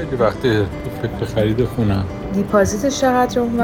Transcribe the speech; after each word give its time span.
خیلی 0.00 0.16
وقتی 0.16 0.66
فکر 1.02 1.34
خرید 1.34 1.64
خونم 1.64 2.04
دیپازیتش 2.34 3.00
چقدر 3.00 3.40
اون 3.40 3.60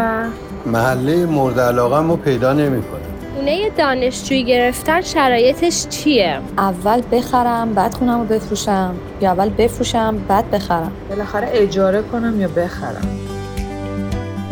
محله 0.67 1.27
مورد 1.27 1.61
علاقه 1.61 2.09
رو 2.09 2.17
پیدا 2.17 2.53
نمی‌کنه. 2.53 3.01
خونه 3.37 3.71
دانشجویی 3.71 4.45
گرفتن 4.45 5.01
شرایطش 5.01 5.87
چیه؟ 5.88 6.41
اول 6.59 7.03
بخرم 7.12 7.75
بعد 7.75 7.95
خونم 7.95 8.21
رو 8.21 8.27
بفروشم 8.27 8.95
یا 9.21 9.30
اول 9.30 9.49
بفروشم 9.49 10.17
بعد 10.29 10.51
بخرم. 10.51 10.93
بالاخره 11.09 11.49
اجاره 11.53 12.03
کنم 12.03 12.40
یا 12.40 12.48
بخرم؟ 12.48 13.26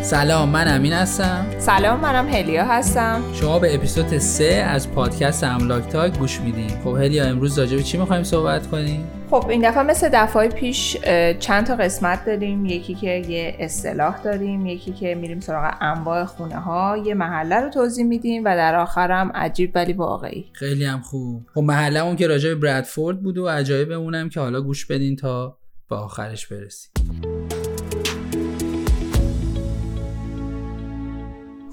سلام 0.04 0.48
من 0.48 0.74
امین 0.74 0.92
هستم. 0.92 1.46
سلام 1.58 2.00
منم 2.00 2.28
هلیا 2.28 2.64
هستم. 2.64 3.22
شما 3.34 3.58
به 3.58 3.74
اپیزود 3.74 4.18
3 4.18 4.44
از 4.44 4.90
پادکست 4.90 5.44
املاک 5.44 5.88
تاک 5.88 6.18
گوش 6.18 6.40
میدین. 6.40 6.68
خب 6.68 6.96
هلیا 6.96 7.24
امروز 7.24 7.58
راجع 7.58 7.76
به 7.76 7.82
چی 7.82 7.98
می‌خوایم 7.98 8.22
صحبت 8.22 8.66
کنیم؟ 8.66 9.06
خب 9.30 9.48
این 9.48 9.70
دفعه 9.70 9.82
مثل 9.82 10.08
دفعه 10.12 10.48
پیش 10.48 10.96
چند 11.38 11.66
تا 11.66 11.76
قسمت 11.76 12.24
داریم. 12.24 12.66
یکی 12.66 12.94
که 12.94 13.10
یه 13.10 13.56
اصطلاح 13.58 14.22
داریم 14.22 14.66
یکی 14.66 14.92
که 14.92 15.14
میریم 15.14 15.40
سراغ 15.40 15.74
انواع 15.80 16.24
خونه 16.24 16.60
ها 16.60 16.96
یه 17.06 17.14
محله 17.14 17.56
رو 17.60 17.70
توضیح 17.70 18.04
میدیم 18.04 18.44
و 18.44 18.56
در 18.56 18.74
آخرم 18.74 19.32
عجیب 19.34 19.72
ولی 19.74 19.92
واقعی. 19.92 20.44
خیلی 20.52 20.84
هم 20.84 21.00
خوب. 21.00 21.42
خب 21.54 21.60
محله 21.60 22.00
اون 22.00 22.16
که 22.16 22.26
راجع 22.26 22.48
به 22.48 22.54
برادفورد 22.54 23.22
بود 23.22 23.38
و 23.38 23.48
عجایب 23.48 23.90
اونم 23.90 24.28
که 24.28 24.40
حالا 24.40 24.60
گوش 24.60 24.86
بدین 24.86 25.16
تا 25.16 25.58
به 25.90 25.96
آخرش 25.96 26.46
برسیم. 26.46 26.90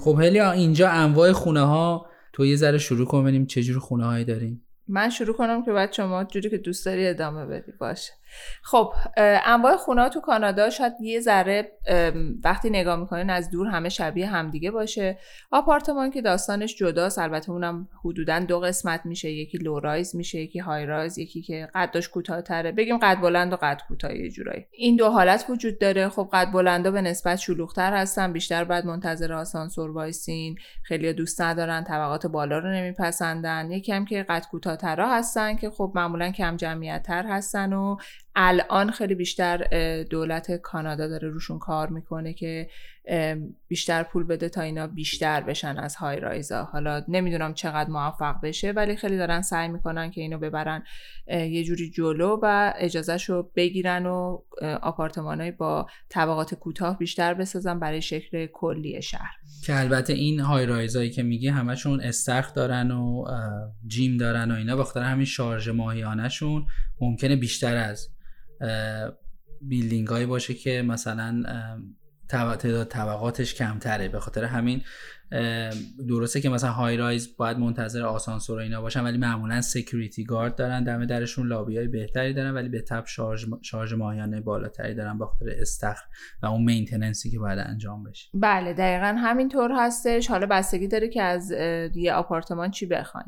خب 0.02 0.20
هلیا 0.20 0.52
اینجا 0.52 0.88
انواع 0.88 1.32
خونه 1.32 1.60
ها 1.60 2.06
تو 2.32 2.44
یه 2.44 2.56
ذره 2.56 2.78
شروع 2.78 3.06
کن 3.06 3.22
ببینیم 3.22 3.46
چه 3.46 3.62
جور 3.62 3.78
خونه 3.78 4.04
هایی 4.04 4.24
داریم. 4.24 4.66
من 4.88 5.10
شروع 5.10 5.36
کنم 5.36 5.64
که 5.64 5.72
بعد 5.72 5.92
شما 5.92 6.24
جوری 6.24 6.50
که 6.50 6.58
دوست 6.58 6.86
داری 6.86 7.06
ادامه 7.06 7.46
بدی 7.46 7.72
باشه. 7.80 8.12
خب 8.62 8.92
انواع 9.16 9.76
خونه 9.76 10.08
تو 10.08 10.20
کانادا 10.20 10.70
شاید 10.70 10.92
یه 11.00 11.20
ذره 11.20 11.72
وقتی 12.44 12.70
نگاه 12.70 12.96
می‌کنین 12.96 13.30
از 13.30 13.50
دور 13.50 13.66
همه 13.66 13.88
شبیه 13.88 14.26
همدیگه 14.26 14.70
باشه. 14.70 15.18
آپارتمان 15.50 16.10
که 16.10 16.22
داستانش 16.22 16.76
جداست 16.76 17.18
البته 17.18 17.50
اونم 17.50 17.88
حدودا 18.04 18.38
دو 18.38 18.60
قسمت 18.60 19.00
میشه. 19.04 19.30
یکی 19.30 19.58
low-rise 19.58 20.16
میشه 20.16 20.38
یکی 20.38 20.58
high-rise 20.58 21.18
یکی 21.18 21.42
که 21.42 21.68
قدش 21.74 22.08
کوتاهتره. 22.08 22.72
بگیم 22.72 22.98
قد 22.98 23.20
بلند 23.20 23.52
و 23.52 23.56
قد 23.56 23.80
کوتاه 23.88 24.16
یه 24.16 24.30
جورایی. 24.30 24.66
این 24.70 24.96
دو 24.96 25.08
حالت 25.08 25.46
وجود 25.48 25.78
داره. 25.78 26.08
خب 26.08 26.28
قد 26.32 26.52
بلندا 26.52 26.90
به 26.90 27.02
نسبت 27.02 27.36
شلوغتر 27.36 27.94
هستن 27.94 28.32
بیشتر 28.32 28.64
بعد 28.64 28.86
منتظر 28.86 29.32
آسانسور 29.32 29.90
وایسین. 29.90 30.56
خیلی 30.84 31.12
دوست 31.12 31.40
ندارن 31.40 31.84
طبقات 31.84 32.26
بالا 32.26 32.58
رو 32.58 32.70
نمیپسندن. 32.70 33.70
یکی 33.70 33.92
هم 33.92 34.04
که 34.04 34.22
قد 34.22 34.46
کوتاهترا 34.50 35.14
هستن 35.14 35.56
که 35.56 35.70
خب 35.70 35.92
معمولا 35.94 36.30
کم 36.30 36.56
جمعیت 36.56 37.02
تر 37.02 37.26
هستن 37.26 37.72
و 37.72 37.96
الان 38.36 38.90
خیلی 38.90 39.14
بیشتر 39.14 39.66
دولت 40.10 40.52
کانادا 40.56 41.08
داره 41.08 41.28
روشون 41.28 41.58
کار 41.58 41.88
می‌کنه 41.88 42.34
که 42.34 42.68
بیشتر 43.68 44.02
پول 44.02 44.24
بده 44.24 44.48
تا 44.48 44.60
اینا 44.60 44.86
بیشتر 44.86 45.40
بشن 45.40 45.78
از 45.78 45.96
های 45.96 46.20
رایزا. 46.20 46.64
حالا 46.64 47.04
نمی‌دونم 47.08 47.54
چقدر 47.54 47.90
موفق 47.90 48.34
بشه 48.42 48.72
ولی 48.72 48.96
خیلی 48.96 49.16
دارن 49.16 49.42
سعی 49.42 49.68
می‌کنن 49.68 50.10
که 50.10 50.20
اینو 50.20 50.38
ببرن 50.38 50.82
یه 51.26 51.64
جوری 51.64 51.90
جلو 51.90 52.38
و 52.42 52.72
اجازهش 52.76 53.24
رو 53.24 53.50
بگیرن 53.56 54.06
و 54.06 54.42
آپارتمانای 54.82 55.50
با 55.50 55.86
طبقات 56.08 56.54
کوتاه 56.54 56.98
بیشتر 56.98 57.34
بسازن 57.34 57.78
برای 57.78 58.02
شکل 58.02 58.46
کلی 58.46 59.02
شهر. 59.02 59.32
که 59.64 59.80
البته 59.80 60.12
این 60.12 60.40
high-rise 60.40 60.66
ایی 60.66 61.10
که 61.10 61.22
میگی 61.22 61.48
همشون 61.48 62.00
استخر 62.00 62.54
دارن 62.54 62.90
و 62.90 63.24
gym 63.86 64.16
دارن 64.16 64.50
و 64.50 64.54
اینا 64.54 64.76
بخاطر 64.76 65.02
همین 65.02 65.24
شارژ 65.24 65.68
ماهیانهشون 65.68 66.66
ممکنه 67.00 67.36
بیشتر 67.36 67.76
از 67.76 68.08
building 69.60 70.08
هایی 70.08 70.26
باشه 70.26 70.54
که 70.54 70.82
مثلا 70.82 71.42
تعداد 72.28 72.84
طبقاتش 72.84 73.54
کمتره. 73.54 74.08
به 74.08 74.20
خاطر 74.20 74.44
همین 74.44 74.82
درسته 76.08 76.40
که 76.40 76.48
مثلا 76.48 76.70
high-rise 76.70 77.36
باید 77.36 77.58
منتظر 77.58 78.02
آسانسور 78.02 78.58
و 78.58 78.62
اینا 78.62 78.80
باشن 78.80 79.04
ولی 79.04 79.18
معمولا 79.18 79.60
security 79.60 80.24
guard 80.24 80.54
دارن 80.54 80.84
دم 80.84 81.06
درشون 81.06 81.48
لابی 81.48 81.76
های 81.76 81.88
بهتری 81.88 82.34
دارن 82.34 82.54
ولی 82.54 82.68
به 82.68 82.82
تبع 82.82 83.06
شارژ 83.06 83.46
شارژ 83.62 83.92
ماهیانه 83.92 84.40
بالاتری 84.40 84.94
دارن 84.94 85.18
به 85.18 85.26
خاطر 85.26 85.50
استخر 85.50 86.04
و 86.42 86.46
اون 86.46 86.64
maintenance 86.64 87.25
ی 87.25 87.30
که 87.30 87.38
باید 87.38 87.58
انجام 87.58 88.04
بشه. 88.04 88.28
بله 88.34 88.72
دقیقا 88.72 89.16
همینطور 89.18 89.70
هستش. 89.76 90.30
حالا 90.30 90.46
بستگی 90.46 90.88
داره 90.88 91.08
که 91.08 91.22
از 91.22 91.50
یه 91.94 92.12
آپارتمان 92.12 92.70
چی 92.70 92.86
بخواین. 92.86 93.26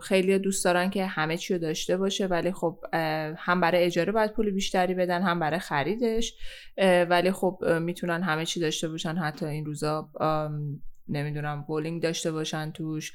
خیلی 0.00 0.38
دوست 0.38 0.64
دارن 0.64 0.90
که 0.90 1.06
همه 1.06 1.36
چی 1.36 1.54
رو 1.54 1.60
داشته 1.60 1.96
باشه 1.96 2.26
ولی 2.26 2.52
خب 2.52 2.78
هم 3.36 3.60
برای 3.60 3.84
اجاره 3.84 4.12
باید 4.12 4.32
پول 4.32 4.50
بیشتری 4.50 4.94
بدن 4.94 5.22
هم 5.22 5.40
برای 5.40 5.58
خریدش. 5.58 6.34
ولی 7.10 7.30
خب 7.30 7.64
می‌تونن 7.80 8.22
همه 8.22 8.46
چی 8.46 8.60
داشته 8.60 8.88
باشن 8.88 9.16
حتی 9.16 9.46
این 9.46 9.64
روزا 9.64 10.10
نمی‌دونم 11.08 11.64
بولینگ 11.68 12.02
داشته 12.02 12.32
باشن 12.32 12.70
توش 12.70 13.12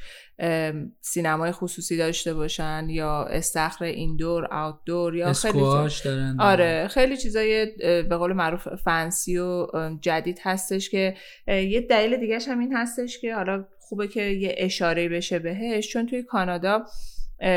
سینمای 1.02 1.52
خصوصی 1.52 1.98
داشته 1.98 2.34
باشن 2.34 2.88
یا 2.90 3.24
استخر 3.24 3.86
indoor 3.86 4.48
outdoor 4.52 5.16
یا 5.16 5.34
خیلی 5.34 5.60
دارن. 5.60 6.38
آره 6.40 6.88
خیلی 6.88 7.18
چیزای 7.18 7.66
به 8.04 8.18
قول 8.18 8.34
معروف 8.34 8.68
fancy 8.68 9.38
و 9.38 9.68
جدید 10.02 10.40
هستش 10.44 10.90
که 10.90 11.16
یه 11.48 11.82
دلیل 11.82 12.18
دیگهش 12.18 12.48
هم 12.48 12.60
این 12.60 12.74
هستش 12.74 13.20
که 13.20 13.36
حالا 13.36 13.66
خوبه 13.80 14.08
که 14.08 14.22
یه 14.22 14.56
اشاره 14.58 15.10
بشه 15.10 15.40
بهش 15.40 15.90
چون 15.90 16.06
توی 16.06 16.24
کانادا 16.24 16.86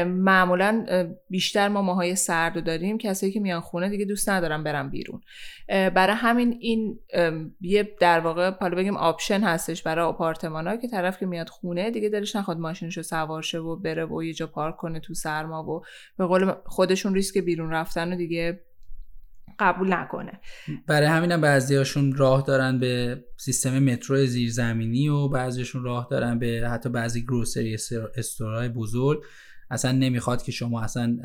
معمولا 0.07 0.87
بیشتر 1.31 1.69
ما 1.69 1.83
ماهای 1.83 2.17
سرد 2.17 2.65
داریم. 2.65 2.99
کسایی 2.99 3.33
که 3.33 3.41
میان 3.41 3.61
خونه 3.61 3.89
دیگه 3.89 4.05
دوست 4.05 4.29
ندارن 4.29 4.63
برن 4.63 4.91
بیرون. 4.91 5.21
برای 5.69 6.17
همین 6.17 6.57
این 6.61 6.99
یه 7.61 7.97
در 8.01 8.21
واقع 8.21 8.51
حالا 8.51 8.77
بگیم 8.77 8.97
option 8.97 9.41
هستش 9.41 9.83
برای 9.83 10.05
آپارتمان 10.05 10.67
ها 10.67 10.77
که 10.77 10.89
طرف 10.89 11.19
که 11.19 11.27
میاد 11.27 11.49
خونه 11.49 11.91
دیگه 11.91 12.09
دلش 12.09 12.37
نخواد 12.37 12.59
ماشینشو 12.59 13.03
سوار 13.03 13.43
شه 13.43 13.59
و 13.59 13.77
بره 13.77 14.05
و 14.05 14.23
یه 14.23 14.33
جا 14.33 14.47
پارک 14.47 14.77
کنه 14.77 15.01
تو 15.01 15.15
سرما 15.15 15.71
و 15.71 15.83
به 16.19 16.27
قول 16.27 16.53
خودشون 16.67 17.15
ریسک 17.15 17.39
بیرون 17.39 17.71
رفتن 17.71 18.13
و 18.13 18.17
دیگه 18.17 18.61
قبول 19.59 19.93
نکنه. 19.93 20.41
برای 20.87 21.09
همینم 21.09 21.41
بعضیاشون 21.41 22.17
راه 22.17 22.43
دارن 22.43 22.79
به 22.79 23.25
سیستم 23.37 23.79
مترو 23.79 24.27
زیرزمینی 24.27 25.09
و 25.09 25.29
بعضیشون 25.29 25.83
راه 25.83 26.07
دارن 26.11 26.39
به 26.39 26.69
حتی 26.71 26.89
بعضی 26.89 27.23
گروسری 27.23 27.77
استورای 28.17 28.69
بزرگ. 28.69 29.23
اصلا 29.71 29.93
نمی‌خواد 29.93 30.43
که 30.43 30.53
شما 30.53 30.83
اصلا 30.83 31.19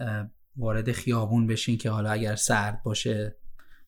وارد 0.58 0.92
خیابون 0.92 1.48
بشین 1.48 1.78
که 1.78 1.90
حالا 1.90 2.12
اگر 2.12 2.36
سرد 2.36 2.84
باشه 2.84 3.36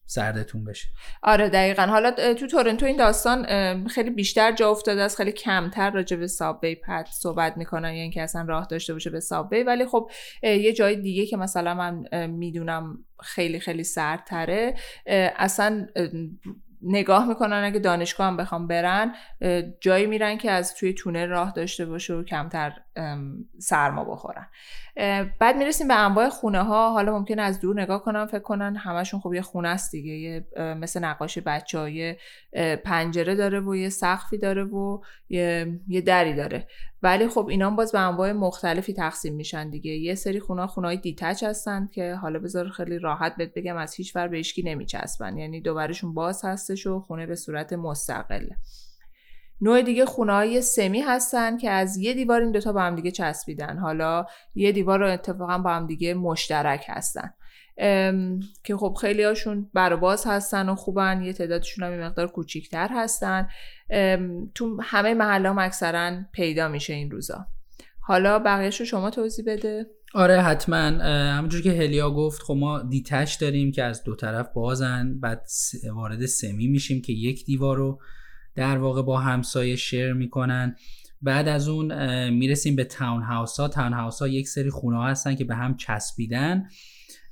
سردتون 0.06 0.64
بشه. 0.64 0.88
آره 1.24 1.50
دقیقا. 1.50 1.86
حالا 1.86 2.34
تو 2.34 2.48
تورنتو 2.48 2.86
این 2.86 2.98
داستان 2.98 3.88
خیلی 3.88 4.10
بیشتر 4.10 4.52
جا 4.52 4.70
افتاده 4.70 5.02
است 5.02 5.18
خیلی 5.18 5.32
کمتر 5.32 5.92
راجع 5.92 6.18
به 6.18 6.28
سابوی 6.28 6.76
پد 6.76 7.08
صحبت 7.12 7.58
می‌کنن 7.58 7.94
یا 7.94 8.02
اینکه 8.02 8.22
اصلا 8.22 8.42
راه 8.42 8.68
داشته 8.70 8.94
باشه 8.94 9.10
به 9.10 9.20
سابوی 9.20 9.64
ولی 9.64 9.86
خب 9.86 10.10
یه 10.44 10.74
جای 10.74 10.96
دیگه 10.96 11.26
که 11.26 11.38
مثلا 11.38 11.74
من 11.74 12.28
می‌دونم 12.28 13.06
خیلی 13.24 13.60
خیلی 13.60 13.84
سردتره 13.84 14.76
اصلا 15.38 15.88
نگاه 16.84 17.28
می‌کنن 17.28 17.64
اگه 17.64 17.80
دانشگاه 17.80 18.28
هم 18.28 18.38
بخوام 18.38 18.68
برن 18.68 19.14
جایی 19.82 20.06
میرن 20.06 20.38
که 20.38 20.52
از 20.52 20.76
توی 20.76 20.94
تونه 20.94 21.26
راه 21.26 21.52
داشته 21.52 21.86
باشه 21.86 22.14
و 22.14 22.24
کمتر 22.24 22.74
سرما 23.60 24.04
بخورن. 24.04 24.48
بعد 25.40 25.56
می‌رسیم 25.58 25.88
به 25.88 25.94
انواع 25.94 26.30
خونه 26.30 26.64
ها 26.64 26.92
حالا 26.92 27.20
ممکن 27.20 27.40
از 27.40 27.60
دور 27.60 27.82
نگاه 27.82 28.04
کنم 28.04 28.26
فکر 28.26 28.40
کنن 28.40 28.76
همشون 28.76 29.20
خب 29.20 29.34
یه 29.34 29.42
خونه 29.42 29.70
است 29.70 29.92
دیگه 29.92 30.14
یه 30.14 30.46
مثل 30.74 31.04
نقاشی 31.04 31.42
بچه 31.42 31.80
های 31.80 32.16
پنجره 32.86 33.36
داره 33.36 33.60
و 33.60 33.76
یه 33.76 33.90
سقفی 33.90 34.38
داره 34.38 34.64
و 34.64 35.02
یه, 35.30 35.80
یه 35.88 36.02
دری 36.02 36.34
داره. 36.34 36.68
ولی 37.04 37.28
خب 37.28 37.48
اینا 37.48 37.70
باز 37.70 37.92
به 37.92 38.00
انواع 38.00 38.32
مختلفی 38.32 38.94
تقسیم 38.94 39.36
میشن 39.36 39.70
دیگه. 39.70 39.92
یه 39.92 40.16
سری 40.16 40.40
خونه 40.40 40.68
های 40.68 40.98
دیتچ 40.98 41.44
هستن 41.44 41.90
که 41.92 42.16
حالا 42.16 42.40
بذار 42.40 42.70
خیلی 42.70 43.00
راحت 43.00 43.36
بهت 43.36 43.54
بگم 43.54 43.78
از 43.78 43.96
هیچ 43.96 44.16
ور 44.16 44.28
به 44.28 44.40
اشکی 44.40 44.64
نمیچسبن. 44.64 45.38
یعنی 45.38 45.62
دوبرشون 45.62 46.14
باز 46.14 46.46
هستش 46.46 46.88
و 46.88 47.00
خونه 47.00 47.26
به 47.26 47.36
صورت 47.36 47.74
مستقله 47.74 48.58
نوع 49.62 49.82
دیگه 49.82 50.06
خونه 50.06 50.34
های 50.34 50.62
سمی 50.62 51.02
هستن 51.02 51.58
که 51.58 51.70
از 51.70 51.98
یه 51.98 52.14
دیوار 52.14 52.42
این 52.42 52.52
دوتا 52.52 52.74
با 52.74 52.82
هم 52.82 52.96
دیگه 52.96 53.12
چسبیدن. 53.12 53.78
حالا 53.78 54.26
یه 54.56 54.72
دیوار 54.72 55.00
رو 55.00 55.12
اتفاقا 55.12 55.58
با 55.58 55.70
هم 55.70 55.88
دیگه 55.88 56.14
مشترک 56.14 56.86
هستن. 56.90 57.34
که 58.64 58.78
خب 58.80 58.98
خیلی 59.02 59.24
هاشون 59.24 59.72
باز 60.02 60.26
هستن 60.28 60.70
و 60.70 60.76
خوبن. 60.76 61.22
یه 61.22 61.34
تعدادشون 61.34 61.84
هم 61.84 62.00
مقدار 62.00 62.28
کوچیکتر 62.28 62.88
هستن. 62.92 63.48
تو 64.56 64.78
همه 64.82 65.14
محله 65.14 65.50
هم 65.50 65.60
اکثرا 65.60 66.22
پیدا 66.32 66.68
میشه 66.68 66.94
این 66.94 67.12
روزا. 67.12 67.46
حالا 68.00 68.40
بقیهش 68.40 68.80
رو 68.80 68.86
شما 68.86 69.10
توضیح 69.10 69.46
بده. 69.48 69.86
آره 70.14 70.42
حتما. 70.42 70.76
همونجور 70.76 71.62
که 71.62 71.72
هلیا 71.72 72.12
گفت 72.12 72.42
خب 72.42 72.54
ما 72.54 72.82
دیتش 72.82 73.36
داریم 73.36 73.72
که 73.72 73.84
از 73.84 74.04
دو 74.04 74.16
طرف 74.16 74.48
بازن 74.54 75.20
بعد 75.20 75.48
وارد 75.94 76.26
سمی 76.26 76.68
میشیم 76.68 77.02
که 77.02 77.14
یک 77.14 77.46
دیوار 77.46 77.78
رو 77.78 78.00
در 78.56 78.78
واقع 78.78 79.02
با 79.02 79.20
همسایه 79.20 79.76
شیر 79.76 80.14
می‌کنن. 80.14 80.76
بعد 81.22 81.48
از 81.48 81.68
اون 81.68 82.30
می‌رسیم 82.30 82.76
به 82.76 82.84
تاون 82.84 83.24
هاوس 83.24 83.60
ها 83.60 83.68
تاون 83.68 83.94
هاوس 83.94 84.22
ها 84.22 84.28
یک 84.28 84.48
سری 84.48 84.70
خونه 84.70 84.98
ها 84.98 85.08
هستن 85.08 85.36
که 85.36 85.44
به 85.44 85.56
هم 85.56 85.78
چسبیدن. 85.78 86.68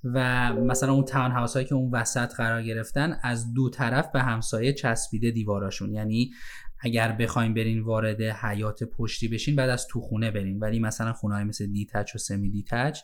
و 0.03 0.53
مثلا 0.53 0.93
اون 0.93 1.05
تاون 1.05 1.31
هاوس 1.31 1.53
هایی 1.53 1.65
که 1.65 1.75
اون 1.75 1.91
وسط 1.91 2.33
قرار 2.33 2.63
گرفتن 2.63 3.19
از 3.23 3.53
دو 3.53 3.69
طرف 3.69 4.11
به 4.13 4.21
همسایه 4.21 4.73
چسبیده 4.73 5.31
دیواراشون. 5.31 5.93
یعنی 5.93 6.31
اگر 6.79 7.11
بخوایم 7.11 7.53
برین 7.53 7.79
وارد 7.79 8.21
حیاط 8.21 8.83
پشتی 8.83 9.27
بشین 9.27 9.55
بعد 9.55 9.69
از 9.69 9.87
تو 9.87 10.01
خونه 10.01 10.31
برین. 10.31 10.59
ولی 10.59 10.79
مثلا 10.79 11.13
خونه 11.13 11.35
های 11.35 11.43
مثل 11.43 11.65
دیتچ 11.65 12.15
و 12.15 12.17
سمی 12.17 12.49
دیتچ 12.49 12.99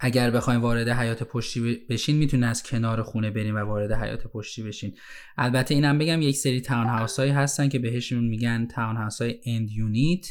اگر 0.00 0.30
بخوایم 0.30 0.60
وارد 0.60 0.88
حیاط 0.88 1.22
پشتی 1.22 1.86
بشین 1.88 2.16
می‌تونین 2.16 2.44
از 2.44 2.62
کنار 2.62 3.02
خونه 3.02 3.30
بریم 3.30 3.54
و 3.54 3.58
وارد 3.58 3.92
حیاط 3.92 4.26
پشتی 4.26 4.62
بشین. 4.62 4.96
البته 5.36 5.74
اینم 5.74 5.98
بگم 5.98 6.22
یک 6.22 6.36
سری 6.36 6.60
townhouse 6.60 7.18
هایی 7.18 7.32
هستن 7.32 7.68
که 7.68 7.78
بهشون 7.78 8.24
میگن 8.24 8.66
townhouse 8.66 9.22
های 9.22 9.40
end 9.46 9.70
unit 9.70 10.26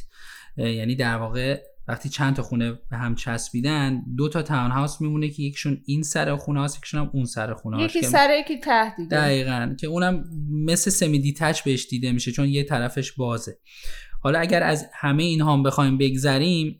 یعنی 0.58 0.96
در 0.96 1.18
واقع 1.18 1.62
وقتی 1.88 2.10
چند 2.10 2.36
تا 2.36 2.44
خونه 2.44 2.72
به 2.90 2.98
هم 2.98 3.16
چسبیدن 3.16 4.04
دو 4.18 4.30
تا 4.30 4.42
townhouse 4.42 5.02
میمونه 5.02 5.30
که 5.30 5.44
یکیشون 5.44 5.82
این 5.86 6.04
سر 6.04 6.36
خونه 6.36 6.60
هاست 6.60 6.78
یکیشون 6.78 7.00
هم 7.00 7.10
اون 7.14 7.26
سر 7.26 7.54
خونه 7.54 7.78
هاست. 7.78 7.96
یکی 7.96 8.06
سر 8.06 8.30
یکی 8.40 8.60
ته 8.60 8.96
دیگه. 8.96 9.10
دقیقا 9.10 9.76
که 9.80 9.88
اونم 9.88 10.24
مثل 10.52 10.92
semi-detached 10.92 11.64
بهش 11.64 11.88
دیده 11.90 12.12
میشه 12.12 12.32
چون 12.32 12.50
یه 12.50 12.64
طرفش 12.64 13.12
بازه. 13.12 13.58
حالا 14.22 14.40
اگر 14.40 14.64
از 14.64 14.86
همه 14.94 15.24
اینها 15.24 15.54
هم 15.54 15.64
بخوایم 15.64 15.98
بگذریم 15.98 16.80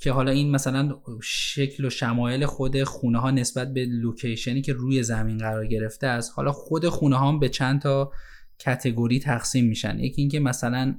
که 0.00 0.12
حالا 0.12 0.30
این 0.30 0.50
مثلا 0.50 1.00
شکل 1.22 1.84
و 1.84 1.90
شمایل 1.90 2.46
خود 2.46 2.82
خونه 2.82 3.18
ها 3.18 3.30
نسبت 3.30 3.72
به 3.74 3.84
location 3.84 4.53
ی 4.53 4.62
که 4.62 4.72
روی 4.72 5.02
زمین 5.02 5.38
قرار 5.38 5.66
گرفته 5.66 6.06
است 6.06 6.32
حالا 6.36 6.52
خود 6.52 6.88
خونه 6.88 7.16
ها 7.16 7.28
هم 7.28 7.38
به 7.38 7.48
چند 7.48 7.80
تا 7.80 8.12
category 8.58 9.18
تقسیم 9.18 9.64
میشن. 9.64 9.98
یکی 9.98 10.20
اینکه 10.22 10.40
مثلا 10.40 10.94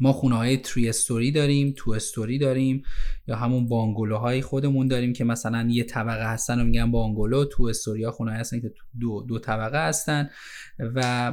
ما 0.00 0.12
خونه 0.12 0.36
های 0.36 0.56
three-story 0.56 1.30
داریم 1.30 1.74
two-story 1.76 2.38
داریم 2.38 2.82
یا 3.26 3.36
همون 3.36 3.68
bungalow 3.68 4.27
های 4.27 4.42
خودمون 4.42 4.88
داریم 4.88 5.12
که 5.12 5.24
مثلا 5.24 5.68
یه 5.70 5.84
طبقه 5.84 6.24
هستن 6.24 6.60
و 6.60 6.64
میگن 6.64 6.90
bungalow 6.90 7.44
two-story 7.44 8.04
ها 8.04 8.10
خونه 8.10 8.32
هستن 8.32 8.60
که 8.60 8.72
دو, 9.00 9.22
دو 9.28 9.38
طبقه 9.38 9.88
هستن 9.88 10.30
و 10.78 11.32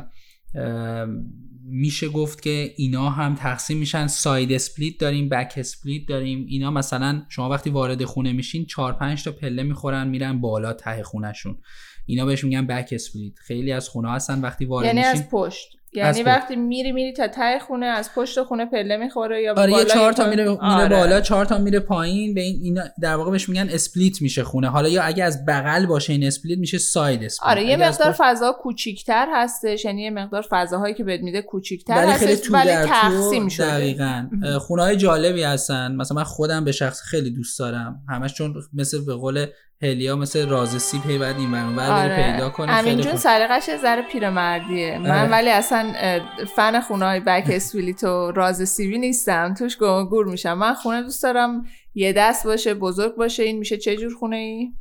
میشه 1.72 2.10
گفت 2.10 2.42
که 2.42 2.74
اینا 2.76 3.10
هم 3.10 3.36
تقسیم 3.36 3.78
میشن. 3.78 4.08
side 4.08 4.52
split 4.52 4.98
داریم 4.98 5.30
backsplit 5.30 6.08
داریم. 6.08 6.46
اینا 6.50 6.72
مثلا 6.72 7.26
شما 7.30 7.50
وقتی 7.50 7.70
وارد 7.70 8.06
خونه 8.06 8.34
میشین 8.34 8.66
4 8.66 8.94
5 8.94 9.24
تا 9.24 9.32
پله 9.32 9.64
می‌خورن 9.64 10.08
میرن 10.08 10.42
بالا 10.42 10.74
ته 10.74 11.04
خونهشون. 11.04 11.58
اینا 12.06 12.26
بهش 12.26 12.44
میگن 12.44 12.68
backsplit 12.68 13.40
خیلی 13.40 13.72
از 13.72 13.90
خونه 13.90 14.12
هستن 14.12 14.42
وقتی 14.42 14.66
وارد 14.66 14.86
یعنی 14.86 15.00
میشین 15.00 15.12
از 15.12 15.30
پشت. 15.30 15.79
یعنی 15.94 16.24
وقتی 16.24 16.56
میری 16.56 16.92
میری 16.92 17.14
تا 17.14 17.28
ته 17.28 17.60
خونه 17.68 17.86
از 17.86 18.10
پشت 18.16 18.44
خونه 18.44 18.66
پله 18.66 18.98
می‌خوره 18.98 19.42
یا 19.44 19.54
آره 19.58 19.72
بالا 19.72 19.84
یه 19.84 19.86
چهار 19.90 20.14
تا 20.14 20.30
میره, 20.30 20.44
میره 20.44 20.58
آره. 20.62 20.90
بالا 20.98 21.22
چهار 21.22 21.46
تا 21.46 21.58
میره 21.58 21.80
پایین 21.80 22.34
به 22.34 22.42
این 22.42 22.60
اینا 22.64 22.84
در 23.02 23.16
واقع 23.16 23.32
بهش 23.32 23.50
میگن 23.50 23.68
split 23.72 24.22
میشه 24.22 24.44
خونه. 24.44 24.70
حالا 24.70 24.90
یا 24.90 25.04
اگه 25.04 25.24
از 25.24 25.46
بغل 25.46 25.86
باشه 25.86 26.14
این 26.14 26.24
split 26.24 26.60
میشه 26.60 26.78
side 26.78 27.24
split. 27.24 27.52
آره 27.52 27.64
یه 27.66 27.78
مقدار 27.78 28.12
پشت- 28.12 28.18
فضا 28.20 28.52
کوچیکتر 28.52 29.28
هستش 29.34 29.86
یعنی 29.86 30.02
یه 30.04 30.10
مقدار 30.10 30.46
فضاهایی 30.50 30.94
که 30.94 31.04
بهت 31.04 31.22
میده 31.22 31.42
کوچیکتر 31.42 32.06
هستش 32.08 32.52
ولی 32.52 32.72
تقسیم 32.72 33.48
شده. 33.48 33.68
دقیقاً. 33.68 34.28
خونه 34.60 34.84
های 34.84 34.98
جالبی 34.98 35.44
هستن. 35.44 35.96
مثلا 35.96 36.16
من 36.18 36.24
خودم 36.24 36.66
به 36.66 36.72
شخص 36.72 37.02
خیلی 37.02 37.30
دوست 37.30 37.60
دارم. 37.60 38.02
همش 38.10 38.34
چون 38.34 38.54
مثل 38.74 39.06
به 39.06 39.14
قول 39.16 39.46
هلیا 39.82 40.16
مثل 40.16 40.50
راز 40.50 40.82
سیب 40.82 41.02
هی 41.06 41.18
بعد 41.18 41.38
این 41.38 41.52
بر 41.52 42.08
بری 42.08 42.32
پیدا 42.32 42.50
کنه 42.50 42.72
امین 42.72 43.02
جون 43.02 43.14
یه 43.68 43.78
ذره 43.78 44.02
پیرمردیه. 44.12 44.98
من 44.98 45.10
آره. 45.10 45.32
ولی 45.32 45.50
اصلا 45.50 45.94
فن 46.56 46.82
خونه 46.82 47.06
های 47.06 47.20
بک 47.20 47.44
اسویلیت 47.54 48.04
و 48.04 48.32
راز 48.32 48.70
سیبی 48.70 48.98
نیستم. 48.98 49.54
توش 49.54 49.78
گور 49.78 50.26
میشم. 50.26 50.54
من 50.54 50.74
خونه 50.74 51.04
دوست 51.04 51.24
دارم 51.24 51.66
یه 51.96 52.14
دست 52.14 52.48
باشه 52.48 52.74
بزرگ 52.74 53.16
باشه. 53.16 53.44
این 53.44 53.58
میشه 53.58 53.78
چه 53.78 53.96
جور 53.98 54.14
خونه 54.14 54.36
ای 54.36 54.72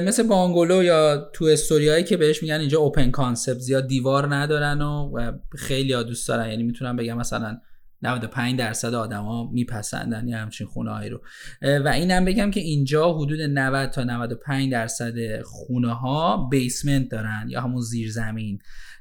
مثل 0.00 0.22
bungalow 0.22 0.82
یا 0.82 1.30
two-story 1.32 1.44
ایی 1.44 2.04
که 2.04 2.16
بهش 2.16 2.42
میگن 2.42 2.60
اینجا 2.60 2.78
open 2.78 3.10
concept 3.10 3.68
یا 3.68 3.80
دیوار 3.80 4.34
ندارن 4.34 4.82
و 4.82 5.12
خیلی 5.58 5.92
ها 5.92 6.02
دوست 6.02 6.28
دارن. 6.28 6.50
یعنی 6.50 6.62
می‌تونم 6.62 6.96
بگم 6.96 7.16
مثلا 7.16 7.58
95 8.02 8.58
درصد 8.58 8.94
آدما 8.94 9.50
میپسندن 9.50 10.28
یه 10.28 10.36
همچین 10.36 10.66
خونه 10.66 11.08
رو. 11.08 11.20
و 11.62 11.88
اینم 11.88 12.24
بگم 12.24 12.50
که 12.50 12.60
اینجا 12.60 13.12
حدود 13.12 13.40
90 13.40 13.90
تا 13.90 14.04
95 14.04 14.72
درصد 14.72 15.42
خونه 15.42 15.94
ها 15.94 16.48
basement 16.50 17.08
دارن 17.08 17.46
یا 17.48 17.60
همون 17.60 17.80
زیرزمین 17.80 18.58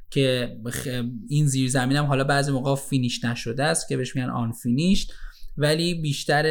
که 0.09 0.57
این 1.29 1.47
زیرزمین 1.47 1.97
هم 1.97 2.05
حالا 2.05 2.23
بعضی 2.23 2.51
موقع 2.51 2.75
finish 2.75 3.23
نشده 3.23 3.63
است 3.63 3.87
که 3.87 3.97
بهش 3.97 4.15
میگن 4.15 4.29
unfinished 4.29 5.13
ولی 5.57 5.93
بیشتر 5.93 6.45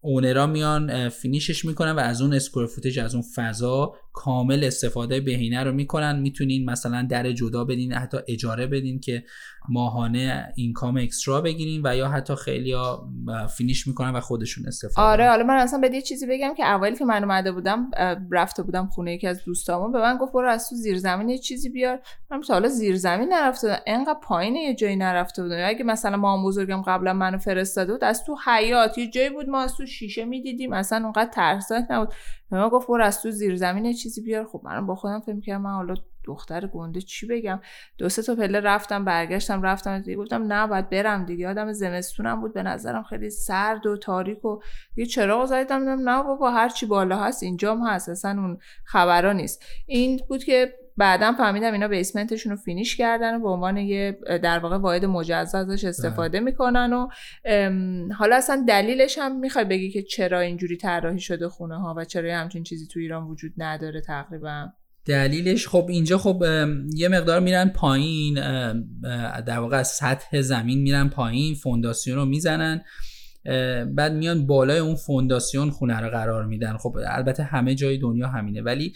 owner 0.00 0.38
ا 0.38 0.46
میان 0.46 1.08
finish 1.08 1.50
ش 1.50 1.64
می‌کنن 1.64 1.92
و 1.92 1.98
از 1.98 2.22
اون 2.22 2.34
square 2.34 2.66
footage 2.66 2.98
از 2.98 3.14
اون 3.14 3.24
فضا 3.34 3.94
کامل 4.18 4.64
استفاده 4.64 5.20
بهینه 5.20 5.64
رو 5.64 5.72
می‌کنن. 5.72 6.18
می‌تونین 6.20 6.70
مثلا 6.70 7.06
در 7.10 7.32
جدا 7.32 7.64
بدین 7.64 7.92
حتی 7.92 8.18
اجاره 8.28 8.66
بدین 8.66 9.00
که 9.00 9.24
ماهانه 9.68 10.52
income 10.56 10.96
extra 10.96 11.40
بگیرین 11.40 11.80
و 11.84 11.96
یا 11.96 12.08
حتی 12.08 12.34
خیلی 12.34 12.74
finish 13.56 13.86
می‌کنن 13.86 14.10
و 14.10 14.20
خودشون 14.20 14.66
استفاده 14.66 15.08
آره 15.08 15.28
حالا 15.28 15.44
من 15.44 15.54
اصلا 15.54 15.78
به 15.78 15.90
یه 15.94 16.02
چیزی 16.02 16.26
بگم 16.26 16.54
که 16.56 16.64
اولی 16.64 16.96
که 16.96 17.04
من 17.04 17.22
اومده 17.22 17.52
بودم 17.52 17.90
رفته 18.30 18.62
بودم 18.62 18.86
خونه 18.86 19.14
یکی 19.14 19.26
از 19.26 19.44
دوستامون 19.44 19.92
به 19.92 19.98
من 19.98 20.16
گفت 20.16 20.32
برو 20.32 20.48
از 20.48 20.68
تو 20.68 20.76
زیرزمین 20.76 21.28
یه 21.28 21.38
چیزی 21.38 21.68
بیار. 21.68 22.00
من 22.30 22.40
تا 22.40 22.54
حالا 22.54 22.68
زیرزمین 22.68 23.28
نرفته 23.32 23.68
بودم 23.68 23.80
انقدر 23.86 24.18
پایین 24.22 24.56
یه 24.56 24.74
جایی 24.74 24.96
نرفته 24.96 25.42
بودم. 25.42 25.56
اگه 25.64 25.84
مثلا 25.84 26.16
مامان 26.16 26.44
بزرگم 26.44 26.82
قبلا 26.82 27.12
منو 27.12 27.38
فرستاده 27.38 27.92
بود 27.92 28.04
از 28.04 28.24
تو 28.24 28.36
حیاط 28.46 28.98
یه 28.98 29.10
جایی 29.10 29.30
بود 29.30 29.48
ما 29.48 29.60
از 29.60 29.74
تو 29.76 29.86
شیشه 29.86 30.24
می‌دیدیم 30.24 30.72
اصلا 30.72 31.04
اونقدر 31.04 31.30
ترسناک 31.30 31.84
نبود. 31.90 32.12
به 32.50 32.58
من 32.58 32.68
گفت 32.68 32.88
برو 32.88 33.04
از 33.04 33.22
تو 33.22 33.30
زیرزمین 33.30 33.84
یه 33.84 33.94
چیزی 33.94 34.20
بیار. 34.20 34.44
خب 34.44 34.60
منم 34.64 34.86
با 34.86 34.94
خودم 34.94 35.20
فکر 35.20 35.40
کردم 35.40 35.62
من 35.62 35.74
حالا 35.74 35.94
دختر 36.24 36.66
گنده 36.66 37.00
چی 37.00 37.26
بگم؟ 37.26 37.60
دو 37.98 38.08
سه 38.08 38.22
تا 38.22 38.34
پله 38.34 38.60
رفتم 38.60 39.04
برگشتم 39.04 39.62
رفتم 39.62 39.98
دیگه. 39.98 40.16
گفتم 40.16 40.52
نه 40.52 40.66
باید 40.66 40.90
برم 40.90 41.24
دیگه. 41.24 41.48
آدم 41.48 41.72
زمستونم 41.72 42.40
بود. 42.40 42.54
به 42.54 42.62
نظرم 42.62 43.02
خیلی 43.02 43.30
سرد 43.30 43.86
و 43.86 43.96
تاریک 43.96 44.44
و 44.44 44.60
یه 44.96 45.06
چراغ 45.06 45.58
دیدم 45.58 46.08
نه 46.08 46.22
بابا 46.22 46.50
هر 46.50 46.68
چی 46.68 46.86
بالا 46.86 47.18
هست 47.18 47.42
اینجام 47.42 47.86
هست. 47.86 48.08
اصلا 48.08 48.30
اون 48.30 48.58
خبرا 48.84 49.32
نیست. 49.32 49.64
این 49.86 50.20
بود 50.28 50.44
که 50.44 50.74
بعدا 50.98 51.32
فهمیدم 51.32 51.72
اینا 51.72 51.88
بیسمنتشون 51.88 52.52
رو 52.52 52.58
فینیش 52.58 52.96
کردن 52.96 53.34
و 53.34 53.40
به 53.40 53.48
عنوان 53.48 53.76
یه 53.76 54.18
در 54.42 54.58
واقع 54.58 54.76
واحد 54.76 55.04
مجزا 55.04 55.58
ازش 55.58 55.84
استفاده 55.84 56.40
می‌کنن 56.40 56.92
و 56.92 57.08
حالا 58.14 58.36
اصلا 58.36 58.64
دلیلش 58.68 59.18
هم 59.18 59.40
می‌خوای 59.40 59.64
بگی 59.64 59.90
که 59.90 60.02
چرا 60.02 60.40
اینجوری 60.40 60.76
طراحی 60.76 61.20
شده 61.20 61.48
خونه 61.48 61.80
ها 61.80 61.94
و 61.96 62.04
چرا 62.04 62.36
همچین 62.36 62.62
چیزی 62.62 62.86
تو 62.86 63.00
ایران 63.00 63.24
وجود 63.24 63.52
نداره 63.56 64.00
تقریبا؟ 64.00 64.68
دلیلش 65.06 65.68
خب 65.68 65.86
اینجا 65.88 66.18
خب 66.18 66.44
یه 66.94 67.08
مقدار 67.08 67.40
میرن 67.40 67.68
پایین 67.68 68.34
در 69.46 69.58
واقع 69.58 69.76
از 69.76 69.88
سطح 69.88 70.40
زمین 70.40 70.78
میرن 70.78 71.08
پایین 71.08 71.54
فونداسیون 71.54 72.16
رو 72.16 72.24
می‌زنن. 72.24 72.84
بعد 73.94 74.12
میان 74.12 74.46
بالای 74.46 74.78
اون 74.78 74.94
فونداسیون 74.94 75.70
خونه 75.70 76.00
رو 76.00 76.10
قرار 76.10 76.46
میدن. 76.46 76.76
خب 76.76 76.96
البته 77.06 77.42
همه 77.42 77.74
جای 77.74 77.98
دنیا 77.98 78.28
همینه. 78.28 78.62
ولی 78.62 78.92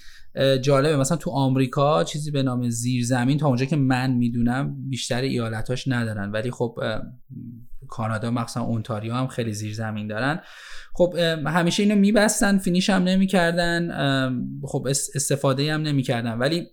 جالبه 0.63 0.97
مثلا 0.97 1.17
تو 1.17 1.31
آمریکا 1.31 2.05
چیزی 2.05 2.31
به 2.31 2.43
نام 2.43 2.69
زیرزمین 2.69 3.39
تا 3.39 3.47
اونجا 3.47 3.65
که 3.65 3.77
من 3.77 4.11
می‌دونم 4.11 4.89
بیشتر 4.89 5.21
ایالتاش 5.21 5.89
ندارن. 5.89 6.31
ولی 6.31 6.51
خب 6.51 6.79
کانادا 7.89 8.31
مخصوصا 8.31 8.61
اونتاریو 8.61 9.15
هم 9.15 9.27
خیلی 9.27 9.53
زیرزمین 9.53 10.07
دارن. 10.07 10.41
خب 10.95 11.15
همیشه 11.47 11.83
اینو 11.83 11.95
میبستن 11.95 12.59
finish 12.59 12.91
هم 12.91 13.03
نمی‌کردن 13.03 13.91
خب 14.63 14.87
اس- 14.91 15.11
استفاده 15.15 15.75
هم 15.75 15.83
نمی‌کردن. 15.83 16.39
ولی 16.39 16.67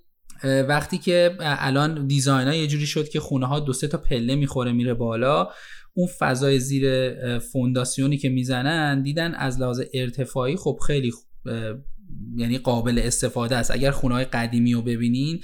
وقتی 0.43 0.97
که 0.97 1.35
الان 1.39 2.07
design 2.07 2.48
ها 2.47 2.53
یه 2.53 2.67
جوری 2.67 2.85
شد 2.85 3.09
که 3.09 3.19
خونه 3.19 3.45
ها 3.45 3.59
دو 3.59 3.73
سه 3.73 3.88
تا 3.88 3.97
پله 3.97 4.35
می‌خوره 4.35 4.71
میره 4.71 4.93
بالا 4.93 5.47
اون 5.93 6.08
فضای 6.19 6.60
زیر 6.60 7.39
فونداسیونی 7.39 8.17
که 8.17 8.29
می‌زنن 8.29 9.01
دیدن 9.01 9.34
از 9.34 9.62
لحاظ 9.62 9.81
ارتفاعی 9.93 10.55
خب 10.55 10.79
خیلی 10.88 11.12
یعنی 12.36 12.58
قابل 12.58 13.00
استفاده 13.03 13.55
است. 13.55 13.72
اگر 13.72 13.91
خونه 13.91 14.15
های 14.15 14.25
قدیمی 14.25 14.74
رو 14.74 14.81
ببینین 14.81 15.41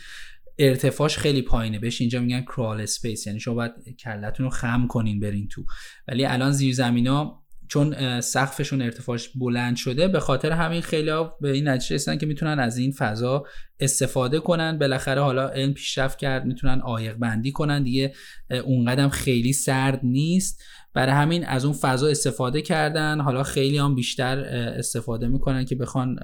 ارتفاعش 0.59 1.17
خیلی 1.17 1.41
پایینه. 1.41 1.79
بهش 1.79 2.01
اینجا 2.01 2.21
میگن 2.21 2.41
crawl 2.41 2.81
space. 2.81 3.27
یعنی 3.27 3.39
شما 3.39 3.53
باید 3.53 3.71
کلتون 4.03 4.43
رو 4.43 4.49
خم 4.49 4.87
کنین 4.87 5.19
برین 5.19 5.47
تو. 5.47 5.65
ولی 6.07 6.25
الان 6.25 6.51
زیر 6.51 6.81
ها 6.81 7.44
چون 7.67 8.21
سقفشون 8.21 8.81
ارتفاعش 8.81 9.29
بلند 9.35 9.75
شده 9.75 10.07
به 10.07 10.19
خاطر 10.19 10.51
همین 10.51 10.81
خیلی 10.81 11.09
ها 11.09 11.37
به 11.41 11.51
این 11.51 11.67
نتیجه 11.67 11.95
رسیدن 11.95 12.17
که 12.17 12.25
می‌تونن 12.25 12.59
از 12.59 12.77
این 12.77 12.91
فضا 12.91 13.43
استفاده 13.79 14.39
کنن. 14.39 14.79
بالاخره 14.79 15.21
حالا 15.21 15.49
علم 15.49 15.73
پیشرفت 15.73 16.19
کرد 16.19 16.45
می‌تونن 16.45 16.79
عایق 16.79 17.15
بندی 17.15 17.51
کنن 17.51 17.83
دیگه. 17.83 18.13
اه، 18.49 18.59
اونقدر 18.59 19.09
خیلی 19.09 19.53
سرد 19.53 19.99
نیست. 20.03 20.63
برای 20.93 21.13
همین 21.13 21.45
از 21.45 21.65
اون 21.65 21.73
فضا 21.73 22.07
استفاده 22.07 22.61
کردن. 22.61 23.21
حالا 23.21 23.43
خیلی 23.43 23.77
هم 23.77 23.95
بیشتر 23.95 24.39
استفاده 24.77 25.27
می‌کنن 25.27 25.65
که 25.65 25.75
بخوان 25.75 26.19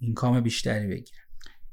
اینکام 0.00 0.40
بیشتری 0.40 0.86
بگیرن. 0.86 1.25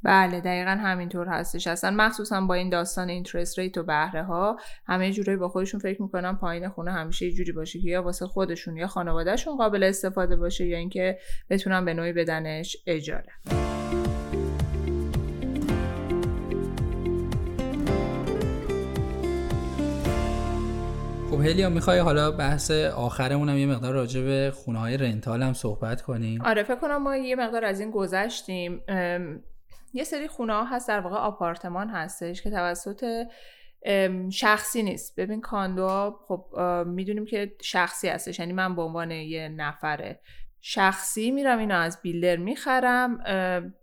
بله 0.04 0.42
دقیقا 0.42 0.72
همینطور 0.72 1.28
هستش. 1.28 1.68
اصلا 1.68 1.92
مخصوصا 1.92 2.42
با 2.42 2.54
این 2.54 2.70
داستان 2.70 3.10
اینترست 3.10 3.60
ریت 3.60 3.78
و 3.78 3.84
بهره 3.84 4.24
ها 4.24 4.58
همه 4.88 5.12
جورایی 5.12 5.40
با 5.40 5.50
خودشون 5.50 5.80
فکر 5.80 6.02
می‌کنن 6.02 6.36
پایین 6.36 6.70
خونه 6.70 6.92
همیشه 6.92 7.26
یه 7.26 7.34
جوری 7.34 7.52
باشه 7.52 7.80
که 7.80 7.90
یا 7.90 8.04
واسه 8.04 8.26
خودشون 8.28 8.78
یا 8.78 8.88
خانوادهشون 8.88 9.58
قابل 9.58 9.84
استفاده 9.84 10.36
باشه 10.36 10.68
یا 10.68 10.78
اینکه 10.78 11.18
بتونن 11.50 11.86
به 11.86 11.94
نوعی 11.94 12.14
بدنش 12.14 12.78
اجاره. 12.88 13.30
خب 21.32 21.42
هلیا 21.42 21.70
می‌خوای 21.70 22.00
حالا 22.00 22.32
بحث 22.32 22.72
آخرمون 22.72 23.50
هم 23.50 23.58
یه 23.58 23.66
مقدار 23.66 23.94
راجع 23.94 24.22
به 24.22 24.52
خونه 24.56 24.80
های 24.80 24.98
رنتال 24.98 25.44
هم 25.44 25.54
صحبت 25.54 26.02
کنیم؟ 26.02 26.42
آره 26.42 26.64
فکر 26.64 26.76
کنم 26.76 27.04
ما 27.04 27.18
یه 27.18 27.36
مقدار 27.36 27.66
از 27.66 27.80
این 27.80 27.92
گذشتیم. 27.92 28.82
یه 29.94 30.04
سری 30.04 30.28
خونه 30.28 30.54
ها 30.54 30.64
هست 30.64 30.88
در 30.88 31.00
واقع 31.00 31.16
آپارتمان 31.16 31.90
هستش 31.90 32.42
که 32.42 32.50
توسط 32.50 33.26
شخصی 34.32 34.84
نیست. 34.84 35.20
ببین 35.20 35.42
condo 35.42 36.16
خب 36.28 36.46
می‌دونیم 36.88 37.26
که 37.26 37.56
شخصی 37.62 38.08
هستش 38.08 38.40
یعنی 38.40 38.54
من 38.54 38.76
به 38.76 38.82
عنوان 38.82 39.12
یه 39.12 39.50
نفره. 39.50 40.20
شخصی 40.62 41.32
میرم 41.32 41.60
اینو 41.60 41.76
از 41.76 42.02
builder 42.02 42.36
می‌خرم 42.36 43.18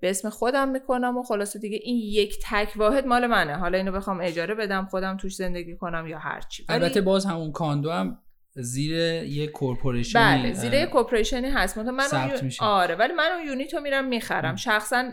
به 0.00 0.10
اسم 0.10 0.30
خودم 0.30 0.68
می‌کنم 0.68 1.16
و 1.16 1.22
خلاصه 1.22 1.58
دیگه 1.58 1.78
این 1.82 1.96
یک 1.96 2.38
تک 2.50 2.72
واحد 2.76 3.06
مال 3.06 3.26
منه. 3.26 3.56
حالا 3.56 3.78
اینو 3.78 3.92
بخوام 3.92 4.20
اجاره 4.20 4.54
بدم 4.54 4.86
خودم 4.90 5.16
توش 5.16 5.34
زندگی 5.34 5.76
کنم 5.76 6.06
یا 6.06 6.18
هرچی 6.18 6.64
البته 6.68 7.00
باز 7.00 7.26
همون 7.26 7.52
condo 7.52 7.90
هم 7.90 8.18
زیر 8.54 8.92
یه 9.22 9.46
corporation 9.46 10.20
بله 10.20 10.52
زیر 10.52 10.74
یه 10.74 10.86
corporation 10.86 11.43
ی 11.43 11.48
هست. 11.48 11.78
من 11.78 11.88
اون 11.88 12.30
میشه. 12.42 12.64
آره 12.64 12.94
ولی 12.94 13.12
من 13.12 13.32
اون 13.32 13.46
unit 13.46 13.74
رو 13.74 13.80
میرم 13.80 14.04
می‌خرم. 14.04 14.56
شخصا 14.56 15.12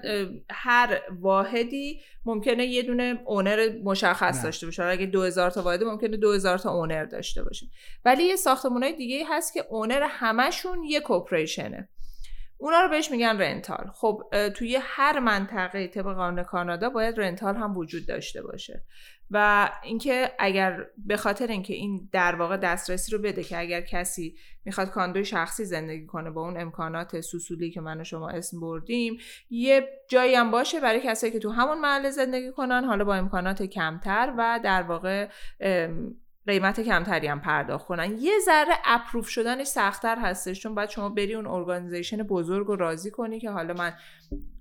هر 0.52 1.02
واحدی 1.20 2.02
ممکنه 2.26 2.66
یه 2.66 2.84
دونه 2.84 3.20
اونر 3.26 3.70
مشخص 3.84 4.44
داشته 4.44 4.66
باشه. 4.66 4.84
اگه 4.84 5.06
2000 5.06 5.52
تا 5.52 5.62
واحد 5.62 5.84
ممکنه 5.84 6.18
2000 6.18 6.58
تا 6.58 6.72
اونر 6.72 7.06
داشته 7.06 7.44
باشه 7.44 7.66
ولی 8.06 8.24
یه 8.24 8.36
ساختمونای 8.36 8.94
دیگه 8.94 9.26
هست 9.30 9.54
که 9.54 9.66
اونر 9.70 10.08
همشون 10.10 10.84
یه 10.84 11.00
کورپوریشنه. 11.00 11.90
اونا 12.58 12.82
رو 12.82 12.90
بهش 12.90 13.12
میگن 13.12 13.38
رنتال. 13.38 13.92
خب 13.94 14.24
توی 14.56 14.80
هر 14.82 15.20
منطقه 15.20 15.88
طبق 15.88 16.16
قانون 16.16 16.44
کانادا 16.44 16.90
باید 16.90 17.20
رنتال 17.20 17.56
هم 17.56 17.78
وجود 17.78 18.08
داشته 18.08 18.42
باشه. 18.42 18.84
و 19.32 19.70
اینکه 19.84 20.32
اگر 20.40 20.86
به 20.98 21.18
خاطر 21.18 21.48
اینکه 21.48 21.74
این 21.74 22.10
در 22.12 22.36
واقع 22.36 22.58
دسترسی 22.58 23.12
رو 23.12 23.22
بده 23.22 23.44
که 23.44 23.60
اگر 23.60 23.82
کسی 23.82 24.36
می‌خواد 24.66 24.90
کاندوی 24.90 25.26
شخصی 25.26 25.66
زندگی 25.66 26.06
کنه 26.06 26.32
با 26.32 26.42
اون 26.42 26.62
امکانات 26.62 27.22
سوسولی 27.22 27.72
که 27.72 27.82
من 27.82 28.02
و 28.02 28.04
شما 28.04 28.30
اسم 28.30 28.60
بردیم 28.60 29.18
یه 29.50 29.90
جایی 30.10 30.36
هم 30.36 30.52
باشه 30.52 30.80
برای 30.80 31.02
کسایی 31.02 31.34
که 31.34 31.40
تو 31.40 31.50
همون 31.50 31.80
محله 31.80 32.10
زندگی 32.10 32.52
کنن 32.52 32.84
حالا 32.84 33.04
با 33.04 33.16
امکانات 33.16 33.64
کمتر 33.64 34.34
و 34.38 34.60
در 34.64 34.82
واقع 34.82 35.30
قیمت 36.48 36.80
کمتری 36.82 37.28
هم 37.28 37.42
پرداخت 37.42 37.86
کنن. 37.86 38.18
یه 38.20 38.34
ذره 38.46 38.74
approve 38.86 39.30
شدنش 39.30 39.68
سختتر 39.68 40.18
هستش 40.20 40.60
چون 40.60 40.76
باید 40.76 40.90
شما 40.90 41.10
بری 41.10 41.36
اون 41.36 41.48
organization 41.48 42.18
بزرگ 42.18 42.68
رو 42.68 42.76
راضی 42.76 43.12
کنی 43.12 43.40
که 43.40 43.50
حالا 43.50 43.74
من 43.74 43.94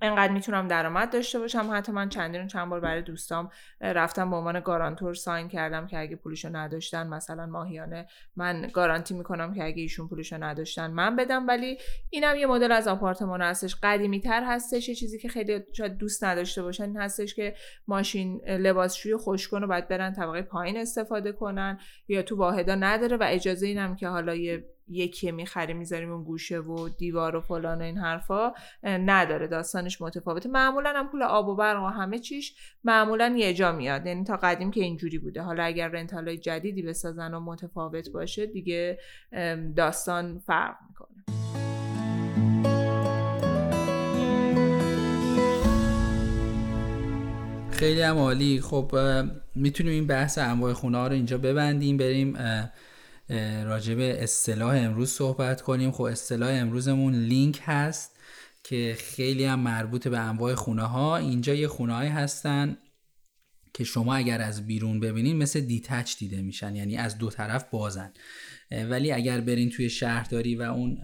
انقدر 0.03 0.33
می‌تونم 0.33 0.69
درآمد 0.69 1.13
داشته 1.13 1.39
باشم. 1.39 1.71
حتی 1.73 1.93
من 1.93 2.09
چندین 2.09 2.47
چند 2.47 2.69
بار 2.69 2.81
برای 2.81 3.03
دوستام 3.03 3.51
رفتم 3.81 4.31
به 4.31 4.37
عنوان 4.37 4.61
guarantor 4.61 5.15
sign 5.15 5.49
کردم 5.49 5.87
که 5.87 5.99
اگه 5.99 6.17
پولشو 6.17 6.57
نداشتن 6.57 7.07
مثلا 7.07 7.47
ماهیانه 7.47 8.07
من 8.37 8.71
گارانتی 8.73 9.15
می‌کنم 9.15 9.55
که 9.55 9.65
اگه 9.65 9.83
ایشون 9.83 10.09
پولشو 10.09 10.45
نداشتن 10.45 10.91
من 10.91 11.17
بدم. 11.17 11.49
ولی 11.49 11.79
اینم 12.11 12.37
یه 12.37 12.47
مدل 12.47 12.73
از 12.73 12.89
آپارتمان 12.89 13.43
هستش. 13.43 13.77
قدیمی 13.83 14.21
تر 14.21 14.45
هستش. 14.45 14.89
یه 14.89 14.95
چیزی 14.95 15.19
که 15.19 15.29
خیلی 15.29 15.65
شاید 15.73 15.97
دوست 15.97 16.25
نداشته 16.25 16.63
باشن 16.63 16.85
این 16.85 16.97
هستش 16.97 17.35
که 17.35 17.55
ماشین 17.89 18.41
لباسشویی 18.49 19.17
خوشکن 19.17 19.61
رو 19.61 19.69
باید 19.69 19.89
برن 19.89 20.13
طبقه 20.13 20.43
پایین 20.43 20.77
استفاده 20.77 21.33
کنن. 21.33 21.76
یا 22.09 22.23
تو 22.23 22.37
واحدا 22.37 22.75
نداره 22.75 23.17
و 23.17 23.25
اجازه 23.29 23.67
اینم 23.67 23.97
که 23.97 24.09
حالا 24.09 24.35
یه 24.35 24.65
یکی 24.89 25.31
می‌خری 25.31 25.75
می‌ذاریم 25.75 26.13
اون 26.13 26.25
گوشه 26.25 26.59
و 26.59 26.89
دیوار 26.89 27.37
و 27.37 27.41
فلان 27.41 27.79
و 27.79 27.85
این 27.85 27.99
حرفا 27.99 28.53
نداره 28.83 29.47
داستانش 29.47 30.03
متفاوته. 30.03 30.49
معمولا 30.49 30.93
هم 30.97 31.09
پول 31.09 31.23
آب 31.23 31.49
و 31.49 31.57
برق 31.57 31.83
و 31.83 31.87
همه 31.87 32.19
چیش 32.19 32.57
معمولا 32.85 33.35
یه 33.37 33.55
جا 33.55 33.73
میاد 33.73 34.07
یعنی 34.07 34.25
تا 34.25 34.37
قدیم 34.37 34.71
که 34.71 34.81
اینجوری 34.81 35.19
بوده. 35.19 35.43
حالا 35.43 35.65
اگر 35.65 35.89
رنتال 35.89 36.37
جدیدی 36.37 36.83
بسازن 36.83 37.35
و 37.35 37.41
متفاوت 37.41 38.11
باشه 38.11 38.47
دیگه 38.47 38.99
داستان 39.77 40.39
فرق 40.39 40.77
می‌کنه. 40.89 41.66
خیلی 47.79 48.03
هم 48.03 48.19
عالی. 48.19 48.61
خب 48.61 48.99
می‌تونیم 49.55 49.93
این 49.93 50.07
بحث 50.07 50.39
انواع 50.39 50.73
خونه 50.73 50.99
ها 50.99 51.07
رو 51.07 51.13
اینجا 51.13 51.39
ببندیم 51.39 51.97
بریم 51.97 52.39
راجع 53.65 53.95
به 53.95 54.23
اصطلاح 54.23 54.75
امروز 54.77 55.11
صحبت 55.11 55.63
کنیم. 55.63 55.93
خب 55.93 56.03
اصطلاح 56.03 56.51
امروزمون 56.53 57.15
لینک 57.15 57.61
هست 57.65 58.11
که 58.65 58.97
خیلی 58.99 59.45
هم 59.45 59.61
مربوط 59.61 60.09
به 60.09 60.19
انواع 60.19 60.55
خونه 60.55 60.83
ها. 60.83 61.17
اینجا 61.17 61.55
یه 61.55 61.69
خونه 61.69 61.95
هستن. 61.95 62.77
که 63.77 63.85
شما 63.85 64.15
اگر 64.15 64.41
از 64.41 64.67
بیرون 64.67 65.01
ببینین 65.01 65.37
مثل 65.37 65.61
دیتچ 65.61 66.19
دیده 66.19 66.43
میشن 66.43 66.77
یعنی 66.77 66.97
از 66.97 67.19
دو 67.19 67.31
طرف 67.31 67.71
بازن. 67.71 68.13
ولی 68.71 69.13
اگر 69.13 69.41
برین 69.41 69.71
توی 69.71 69.91
شهرداری 69.91 70.55
و 70.55 70.63
اون 70.63 70.99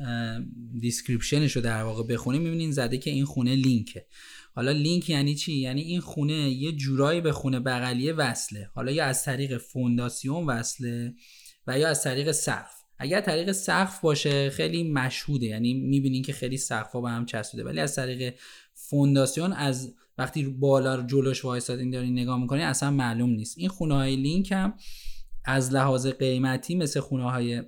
description 0.80 1.45
ش 1.45 1.56
رو 1.56 1.62
در 1.62 1.82
واقع 1.82 2.14
بخونین 2.14 2.42
می‌بینین 2.42 2.72
زده 2.72 2.98
که 2.98 3.10
این 3.10 3.24
خونه 3.24 3.54
لینکه. 3.54 4.06
حالا 4.54 4.72
لینک 4.72 5.10
یعنی 5.10 5.34
چی؟ 5.34 5.52
یعنی 5.52 5.82
این 5.82 6.00
خونه 6.00 6.50
یه 6.50 6.72
جورایی 6.72 7.20
به 7.20 7.32
خونه 7.32 7.60
بغلیه 7.60 8.12
وصله. 8.12 8.70
حالا 8.74 8.92
یا 8.92 9.04
از 9.04 9.24
طریق 9.24 9.58
فونداسیون 9.58 10.46
وصله 10.46 11.14
و 11.66 11.78
یا 11.78 11.88
از 11.88 12.02
طریق 12.02 12.32
سقف. 12.32 12.74
اگر 12.98 13.20
طریق 13.20 13.52
سقف 13.52 14.00
باشه 14.00 14.50
خیلی 14.50 14.84
مشهوده. 14.84 15.46
یعنی 15.46 15.74
می‌بینین 15.74 16.22
که 16.22 16.32
خیلی 16.32 16.56
سقفا 16.56 17.00
به 17.00 17.10
هم 17.10 17.26
چسبیده. 17.26 17.64
ولی 17.64 17.80
از 17.80 17.96
طریق 17.96 18.34
فونداسیون 18.74 19.52
از 19.52 19.94
وقتی 20.18 20.44
بالا 20.44 20.94
رو 20.94 21.02
جلوش 21.02 21.44
وایسادین 21.44 21.90
دارین 21.90 22.12
نگاه 22.18 22.40
می‌کنین 22.40 22.62
اصلا 22.62 22.90
معلوم 22.90 23.30
نیست. 23.30 23.58
این 23.58 23.68
خونه 23.68 23.94
های 23.94 24.16
لینک 24.16 24.52
هم 24.52 24.74
از 25.44 25.72
لحاظ 25.72 26.06
قیمتی 26.06 26.74
مثل 26.74 27.00
خونه 27.00 27.30
های 27.30 27.62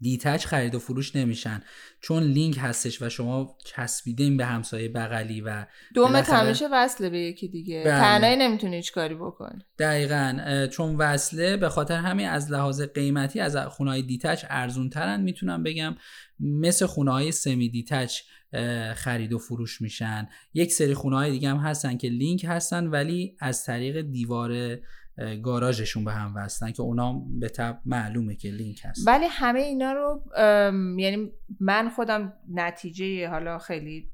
detached 0.00 0.46
خرید 0.46 0.74
و 0.74 0.78
فروش 0.78 1.16
نمیشن. 1.16 1.62
چون 2.00 2.22
لینک 2.22 2.58
هستش 2.60 3.02
و 3.02 3.08
شما 3.08 3.56
چسبیدین 3.64 4.36
به 4.36 4.44
همسایه 4.44 4.88
بغلی 4.88 5.40
و 5.40 5.66
دومت 5.94 6.30
همیشه 6.30 6.68
وصله 6.72 7.10
به 7.10 7.18
یکی 7.18 7.48
دیگه. 7.48 7.82
بله. 7.84 8.00
تنهایی 8.00 8.36
نمی‌تونی 8.36 8.76
هیچ 8.76 8.92
کاری 8.92 9.14
بکن 9.14 9.58
دقیقا 9.78 10.66
چون 10.72 10.96
وصله 10.96 11.56
به 11.56 11.68
خاطر 11.68 11.96
همین 11.96 12.28
از 12.28 12.52
لحاظ 12.52 12.82
قیمتی 12.82 13.40
از 13.40 13.56
خونه 13.56 13.90
های 13.90 14.02
detached 14.02 14.44
ارزون 14.48 14.90
ترن 14.90 15.20
می‌تونم 15.20 15.62
بگم. 15.62 15.96
مثل 16.40 16.86
خونه 16.86 17.12
های 17.12 17.32
semi-detached 17.32 18.20
خرید 18.94 19.32
و 19.32 19.38
فروش 19.38 19.80
میشن. 19.80 20.28
یک 20.54 20.72
سری 20.72 20.94
خونه 20.94 21.16
های 21.16 21.30
دیگه 21.30 21.48
هم 21.48 21.56
هستن 21.56 21.96
که 21.96 22.08
لینک 22.08 22.44
هستن 22.48 22.86
ولی 22.86 23.36
از 23.40 23.64
طریق 23.64 24.00
دیوار 24.00 24.78
گاراژشون 25.42 26.04
به 26.04 26.12
هم 26.12 26.32
وصلن 26.36 26.72
که 26.72 26.82
اونا 26.82 27.12
به 27.40 27.48
طب 27.48 27.80
معلومه 27.84 28.36
که 28.36 28.50
لینک 28.50 28.80
هست. 28.84 29.06
ولی 29.06 29.26
همه 29.30 29.60
اینا 29.60 29.92
رو 29.92 30.22
یعنی 30.98 31.32
من 31.60 31.88
خودم 31.88 32.32
نتیجه 32.54 33.28
حالا 33.28 33.58
خیلی 33.58 34.10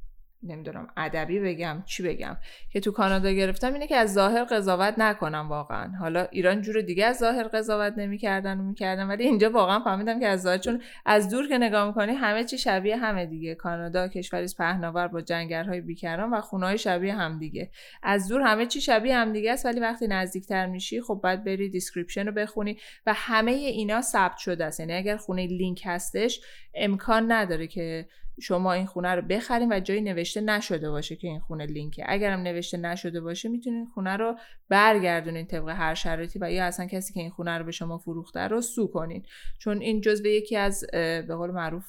نمی‌دونم 0.46 0.88
ادبی 0.96 1.40
بگم 1.40 1.82
چی 1.86 2.02
بگم. 2.02 2.36
که 2.70 2.80
تو 2.80 2.92
کانادا 2.92 3.30
گرفتم 3.30 3.72
اینه 3.72 3.86
که 3.86 3.96
از 3.96 4.12
ظاهر 4.12 4.44
قضاوت 4.44 4.94
نکنم 4.98 5.48
واقعا. 5.48 5.92
حالا 6.00 6.26
ایران 6.30 6.62
جور 6.62 6.80
دیگه 6.80 7.06
از 7.06 7.18
ظاهر 7.18 7.42
قضاوت 7.42 7.94
نمی‌کردن 7.96 8.58
می‌کردن 8.58 9.06
ولی 9.06 9.24
اینجا 9.24 9.50
واقعا 9.50 9.80
فهمیدم 9.80 10.20
که 10.20 10.26
از 10.26 10.42
ظاهر 10.42 10.58
چون 10.58 10.82
از 11.06 11.28
دور 11.28 11.48
که 11.48 11.58
نگاه 11.58 11.86
می‌کنی 11.86 12.12
همه 12.12 12.44
چی 12.44 12.58
شبیه 12.58 12.96
همه 12.96 13.26
دیگه. 13.26 13.54
کانادا 13.54 14.08
کشوری 14.08 14.46
پهناور 14.58 15.08
با 15.08 15.20
جنگل‌های 15.20 15.80
بیکران 15.80 16.30
و 16.30 16.40
خونه‌های 16.40 16.78
شبیه 16.78 17.14
هم 17.14 17.38
دیگه. 17.38 17.70
از 18.02 18.28
دور 18.28 18.42
همه 18.42 18.66
چی 18.66 18.80
شبیه 18.80 19.16
هم 19.16 19.32
دیگه 19.32 19.52
است 19.52 19.66
ولی 19.66 19.80
وقتی 19.80 20.06
نزدیکتر 20.06 20.66
میشی 20.66 21.00
خب 21.00 21.20
باید 21.22 21.44
بری 21.44 21.68
description 21.68 22.26
رو 22.26 22.32
بخونی 22.32 22.78
و 23.06 23.12
همه 23.16 23.50
اینا 23.50 24.00
ثبت 24.00 24.36
شده 24.36 24.64
است. 24.64 24.80
یعنی 24.80 24.92
اگر 24.92 25.16
خونه 25.16 25.46
لینک 25.46 25.82
هستش 25.84 26.40
امکان 26.74 27.32
نداره 27.32 27.66
که 27.66 28.06
شما 28.40 28.72
این 28.72 28.86
خونه 28.86 29.14
رو 29.14 29.22
بخرین 29.22 29.72
و 29.72 29.80
جایی 29.80 30.00
نوشته 30.00 30.40
نشده 30.40 30.90
باشه 30.90 31.16
که 31.16 31.28
این 31.28 31.40
خونه 31.40 31.66
لینکه. 31.66 32.04
اگرم 32.06 32.40
نوشته 32.40 32.76
نشده 32.76 33.20
باشه 33.20 33.48
می‌تونین 33.48 33.86
خونه 33.94 34.16
رو 34.16 34.36
برگردونین 34.68 35.46
طبق 35.46 35.68
هر 35.68 35.94
شرایطی 35.94 36.38
و 36.42 36.52
یا 36.52 36.64
اصلا 36.64 36.86
کسی 36.86 37.14
که 37.14 37.20
این 37.20 37.30
خونه 37.30 37.58
رو 37.58 37.64
به 37.64 37.72
شما 37.72 37.98
فروخته 37.98 38.40
رو 38.40 38.60
sue 38.60 38.86
کنین. 38.86 39.24
چون 39.58 39.80
این 39.80 40.00
جزو 40.00 40.26
یکی 40.26 40.56
از 40.56 40.84
به 40.92 41.34
قول 41.36 41.50
معروف 41.50 41.84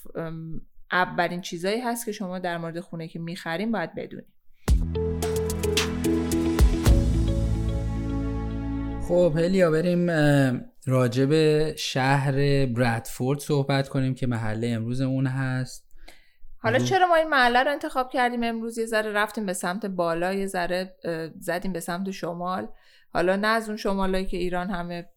اولین 0.91 1.41
چیزایی 1.41 1.81
هست 1.81 2.05
که 2.05 2.11
شما 2.11 2.39
در 2.39 2.57
مورد 2.57 2.79
خونه 2.79 3.07
که 3.07 3.19
می‌خرین 3.19 3.71
باید 3.71 3.95
بدونین. 3.95 4.25
خب 9.07 9.33
هلیا 9.37 9.71
بریم 9.71 10.09
راجب 10.85 11.31
شهر 11.75 12.65
برادفورد 12.65 13.39
صحبت 13.39 13.89
کنیم 13.89 14.15
که 14.15 14.27
محله 14.27 14.67
امروزمون 14.67 15.27
هست. 15.27 15.87
حالا 16.59 16.79
چرا 16.79 17.07
ما 17.07 17.15
این 17.15 17.29
محله 17.29 17.63
رو 17.63 17.71
انتخاب 17.71 18.09
کردیم 18.09 18.43
امروز؟ 18.43 18.77
یه 18.77 18.85
ذره 18.85 19.11
رفتیم 19.11 19.45
به 19.45 19.53
سمت 19.53 19.85
بالا 19.85 20.33
یه 20.33 20.47
ذره 20.47 20.95
زدیم 21.39 21.73
به 21.73 21.79
سمت 21.79 22.11
شمال. 22.11 22.67
حالا 23.13 23.35
نه 23.35 23.47
از 23.47 23.67
اون 23.67 23.77
شمالایی 23.77 24.25
که 24.25 24.37
ایران 24.37 24.69
همه 24.69 25.09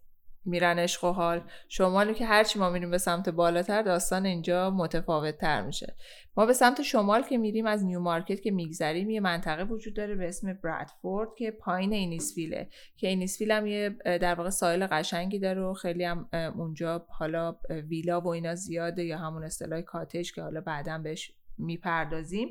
میرن 0.44 0.78
عشق 0.78 1.04
و 1.04 1.12
حال 1.12 1.42
شمالی 1.68 2.14
که 2.14 2.26
هرچی 2.26 2.59
ما 2.59 2.70
میریم 2.70 2.90
به 2.90 2.99
سمت 2.99 3.28
بالاتر 3.28 3.82
داستان 3.82 4.26
اینجا 4.26 4.70
متفاوت 4.70 5.38
تر 5.38 5.62
میشه. 5.62 5.94
ما 6.37 6.47
به 6.47 6.52
سمت 6.52 6.82
شمال 6.82 7.23
که 7.23 7.38
میریم 7.38 7.66
از 7.66 7.85
نیو 7.85 8.00
مارکت 8.00 8.40
که 8.40 8.50
میگذریم 8.50 9.11
یه 9.11 9.20
منطقه 9.20 9.64
وجود 9.64 9.97
داره 9.97 10.14
به 10.14 10.28
اسم 10.28 10.52
برادفورد 10.52 11.28
که 11.38 11.50
پایین 11.50 11.92
اینیسفیله. 11.92 12.68
که 12.97 13.09
اینیسفیل 13.09 13.50
هم 13.50 13.66
یه 13.66 13.90
در 14.04 14.35
واقع 14.35 14.50
سایل 14.50 14.87
قشنگی 14.87 15.38
داره 15.38 15.62
و 15.62 15.75
خیلی 15.75 16.04
هم 16.04 16.28
اونجا 16.56 17.06
حالا 17.09 17.56
ویلا 17.88 18.20
و 18.20 18.28
اینا 18.28 18.54
زیاده 18.54 19.04
یا 19.04 19.18
همون 19.18 19.44
اصطلاح 19.44 19.80
کاتش 19.80 20.32
که 20.32 20.42
حالا 20.42 20.61
بعدا 20.61 20.99
بهش 20.99 21.32
می‌پردازیم. 21.61 22.49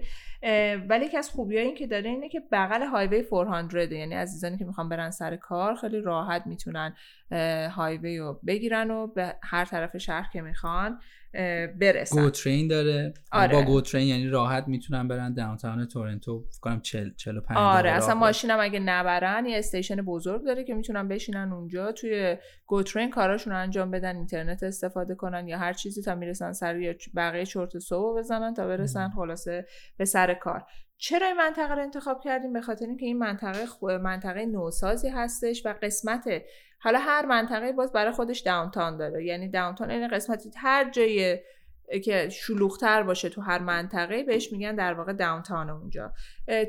ولی 0.90 1.06
یکی 1.06 1.18
از 1.18 1.30
خوبی 1.30 1.58
این 1.58 1.76
که 1.76 1.88
داره 1.88 2.10
اینه 2.10 2.30
که 2.30 2.42
بغل 2.52 2.84
هایوی 2.84 3.24
400 3.30 3.92
یعنی 3.92 4.16
عزیزانی 4.16 4.58
که 4.58 4.66
می‌خوان 4.66 4.90
برن 4.90 5.12
سر 5.12 5.36
کار 5.36 5.76
خیلی 5.76 6.02
راحت 6.02 6.48
می‌تونن 6.48 6.96
هایوی 7.72 8.18
رو 8.18 8.40
بگیرن 8.48 8.92
و 8.92 9.08
به 9.08 9.36
هر 9.44 9.66
طرف 9.66 9.98
شهر 9.98 10.30
که 10.34 10.42
می‌خوان. 10.42 11.00
برسن. 11.80 12.22
گو 12.22 12.30
ترین 12.30 12.68
داره. 12.68 13.14
آره. 13.32 13.54
با 13.54 13.64
گو 13.64 13.82
ترین 13.82 14.08
یعنی 14.08 14.28
راحت 14.28 14.68
می‌تونن 14.68 15.08
برن 15.08 15.34
داونتاون 15.34 15.86
تورنتو 15.86 16.44
فکر 16.52 16.60
کنم 16.60 16.82
40 16.82 17.10
45 17.16 17.58
آره 17.58 17.92
اصلا 17.92 18.16
ماشین 18.16 18.52
هم 18.52 18.60
اگه 18.60 18.80
نبرن 18.80 19.46
یه 19.46 19.58
استیشن 19.58 19.96
بزرگ 19.96 20.46
داره 20.46 20.64
که 20.64 20.74
می‌تونن 20.74 21.08
بشینن 21.08 21.54
اونجا. 21.54 21.92
توی 21.92 22.38
گو 22.66 22.84
ترین 22.84 23.10
کاراشون 23.10 23.54
انجام 23.54 23.92
بدن 23.92 24.16
اینترنت 24.16 24.64
استفاده 24.64 25.16
کنن 25.16 25.48
یا 25.48 25.58
هر 25.58 25.74
چیزی 25.74 26.02
تا 26.02 26.16
می‌رسن 26.16 26.52
سر 26.52 26.80
یا 26.80 26.94
بقیه 27.16 27.46
چرت 27.46 27.80
صبح 27.80 28.20
بزنن 28.20 28.54
تا 28.54 28.68
برسن 28.68 29.10
خلاصه 29.10 29.66
به 29.98 30.06
سر 30.06 30.34
کار. 30.34 30.64
چرا 31.02 31.28
این 31.28 31.38
منطقه 31.38 31.76
رو 31.76 31.82
انتخاب 31.82 32.22
کردیم؟ 32.22 32.54
به 32.54 32.62
خاطر 32.62 32.86
اینکه 32.86 33.06
این 33.06 33.18
منطقه 33.18 33.98
منطقه 33.98 34.46
نوسازی 34.46 35.10
هستش 35.10 35.66
و 35.66 35.76
قسمت 35.82 36.42
حالا 36.80 37.00
هر 37.00 37.26
منطقه 37.26 37.72
باز 37.72 37.92
برای 37.92 38.12
خودش 38.12 38.40
داونتاون 38.40 38.98
داره. 38.98 39.26
یعنی 39.26 39.50
داونتاون 39.50 39.92
این 39.92 40.08
قسمتی 40.08 40.52
هر 40.58 40.90
جایی 40.90 41.40
که 42.04 42.30
شلوغتر 42.30 43.04
باشه 43.04 43.30
تو 43.30 43.42
هر 43.42 43.60
منطقه 43.60 44.24
بهش 44.24 44.52
میگن 44.52 44.76
در 44.76 44.94
واقع 44.94 45.14
داونتاون 45.14 45.70
اونجا. 45.70 46.14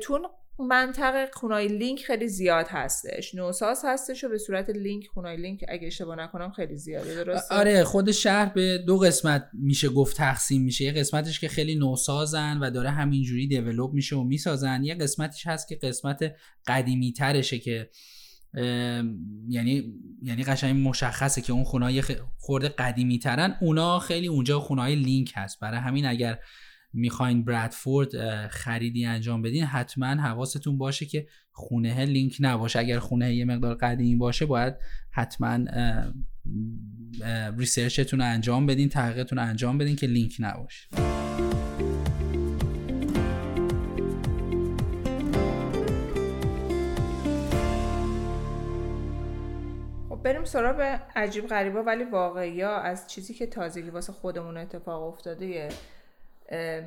تو 0.01 0.29
منطقه 0.67 1.29
خونای 1.33 1.67
لینک 1.67 2.03
خیلی 2.03 2.27
زیاد 2.27 2.67
هستش. 2.69 3.35
نوساز 3.35 3.81
هستش 3.85 4.23
و 4.23 4.29
به 4.29 4.37
صورت 4.37 4.69
لینک 4.69 5.07
خونای 5.07 5.37
لینک 5.37 5.65
اگه 5.67 5.87
اشتباه 5.87 6.15
نکنم 6.15 6.51
خیلی 6.51 6.77
زیاده 6.77 7.15
درسته؟ 7.15 7.55
آره 7.55 7.83
خود 7.83 8.11
شهر 8.11 8.53
به 8.53 8.77
دو 8.77 8.97
قسمت 8.97 9.49
میشه 9.53 9.89
گفت 9.89 10.17
تقسیم 10.17 10.61
میشه. 10.61 10.85
یه 10.85 10.91
قسمتش 10.91 11.39
که 11.39 11.47
خیلی 11.47 11.75
نوسازن 11.75 12.57
و 12.57 12.69
داره 12.69 12.89
همینجوری 12.89 13.47
دیولوب 13.47 13.93
میشه 13.93 14.15
و 14.15 14.23
می‌سازن. 14.23 14.83
یه 14.83 14.95
قسمتش 14.95 15.47
هست 15.47 15.67
که 15.67 15.75
قسمت 15.75 16.35
قدیمی 16.67 17.13
ترشه 17.13 17.59
که 17.59 17.89
یعنی 19.49 19.93
یعنی 20.23 20.43
قشنگ 20.43 20.87
مشخصه 20.87 21.41
که 21.41 21.53
اون 21.53 21.63
خونای 21.63 22.03
خورده 22.37 22.69
قدیمی 22.69 23.19
ترن 23.19 23.57
اونا 23.61 23.99
خیلی 23.99 24.27
اونجا 24.27 24.59
خونای 24.59 24.95
لینک 24.95 25.31
هست. 25.35 25.59
برای 25.59 25.79
همین 25.79 26.05
اگر 26.05 26.39
می‌خواین 26.93 27.43
برادفورد 27.43 28.47
خریدی 28.47 29.05
انجام 29.05 29.41
بدین 29.41 29.63
حتما 29.63 30.07
حواستون 30.07 30.77
باشه 30.77 31.05
که 31.05 31.27
خونه 31.51 32.05
لینک 32.05 32.37
نباشه. 32.39 32.79
اگر 32.79 32.99
خونه 32.99 33.35
یه 33.35 33.45
مقدار 33.45 33.75
قدیمی 33.75 34.15
باشه 34.15 34.45
باید 34.45 34.73
حتما 35.11 35.59
ریسرچتون 37.57 38.19
رو 38.19 38.25
انجام 38.25 38.65
بدین 38.65 38.89
تحقیقتون 38.89 39.37
رو 39.37 39.45
انجام 39.45 39.77
بدین 39.77 39.95
که 39.95 40.07
لینک 40.07 40.35
نباشه. 40.39 40.87
خب 50.09 50.23
بریم 50.23 50.43
سراغ 50.43 50.99
عجیب 51.15 51.47
غریبا 51.47 51.83
ولی 51.83 52.03
واقعی 52.03 52.61
ها 52.61 52.81
از 52.81 53.07
چیزی 53.07 53.33
که 53.33 53.47
تازگی 53.47 53.89
واسه 53.89 54.13
خودمون 54.13 54.57
اتفاق 54.57 55.03
افتاده 55.03 55.69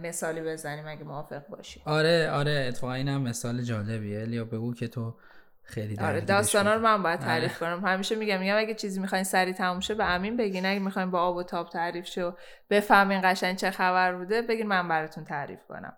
مثالی 0.03 0.41
بزنیم 0.41 0.89
اگه 0.89 1.05
موافق 1.05 1.47
باشی. 1.47 1.83
آره 1.85 2.31
آره 2.31 2.65
اتفاقا 2.69 2.93
اینم 2.93 3.23
مثال 3.23 3.63
جالبیه. 3.63 4.25
لیا 4.25 4.45
بگو 4.45 4.75
که 4.75 4.89
تو 4.89 5.15
خیلی 5.63 5.99
آره 5.99 6.21
داستانا 6.21 6.75
رو 6.75 6.81
من 6.81 7.03
باید 7.03 7.21
آره. 7.21 7.29
تعریف 7.29 7.59
کنم. 7.59 7.85
همیشه 7.87 8.15
میگم 8.17 8.41
میگم 8.41 8.57
اگه 8.57 8.75
چیزی 8.75 9.01
می‌خواین 9.01 9.25
سری 9.25 9.53
تموم 9.53 9.81
شه 9.81 9.95
به 9.95 10.05
امین 10.05 10.37
بگین. 10.37 10.67
اگه 10.67 10.79
می‌خواین 10.81 11.11
با 11.11 11.21
آب 11.21 11.37
و 11.37 11.43
تاب 11.43 11.69
تعریف 11.69 12.07
شه 12.07 12.25
و 12.25 12.33
بفهمین 12.71 13.21
قشنگ 13.25 13.57
چه 13.57 13.71
خبر 13.71 14.15
بوده 14.15 14.43
بگین 14.43 14.67
من 14.67 14.89
براتون 14.89 15.25
تعریف 15.25 15.61
کنم. 15.69 15.97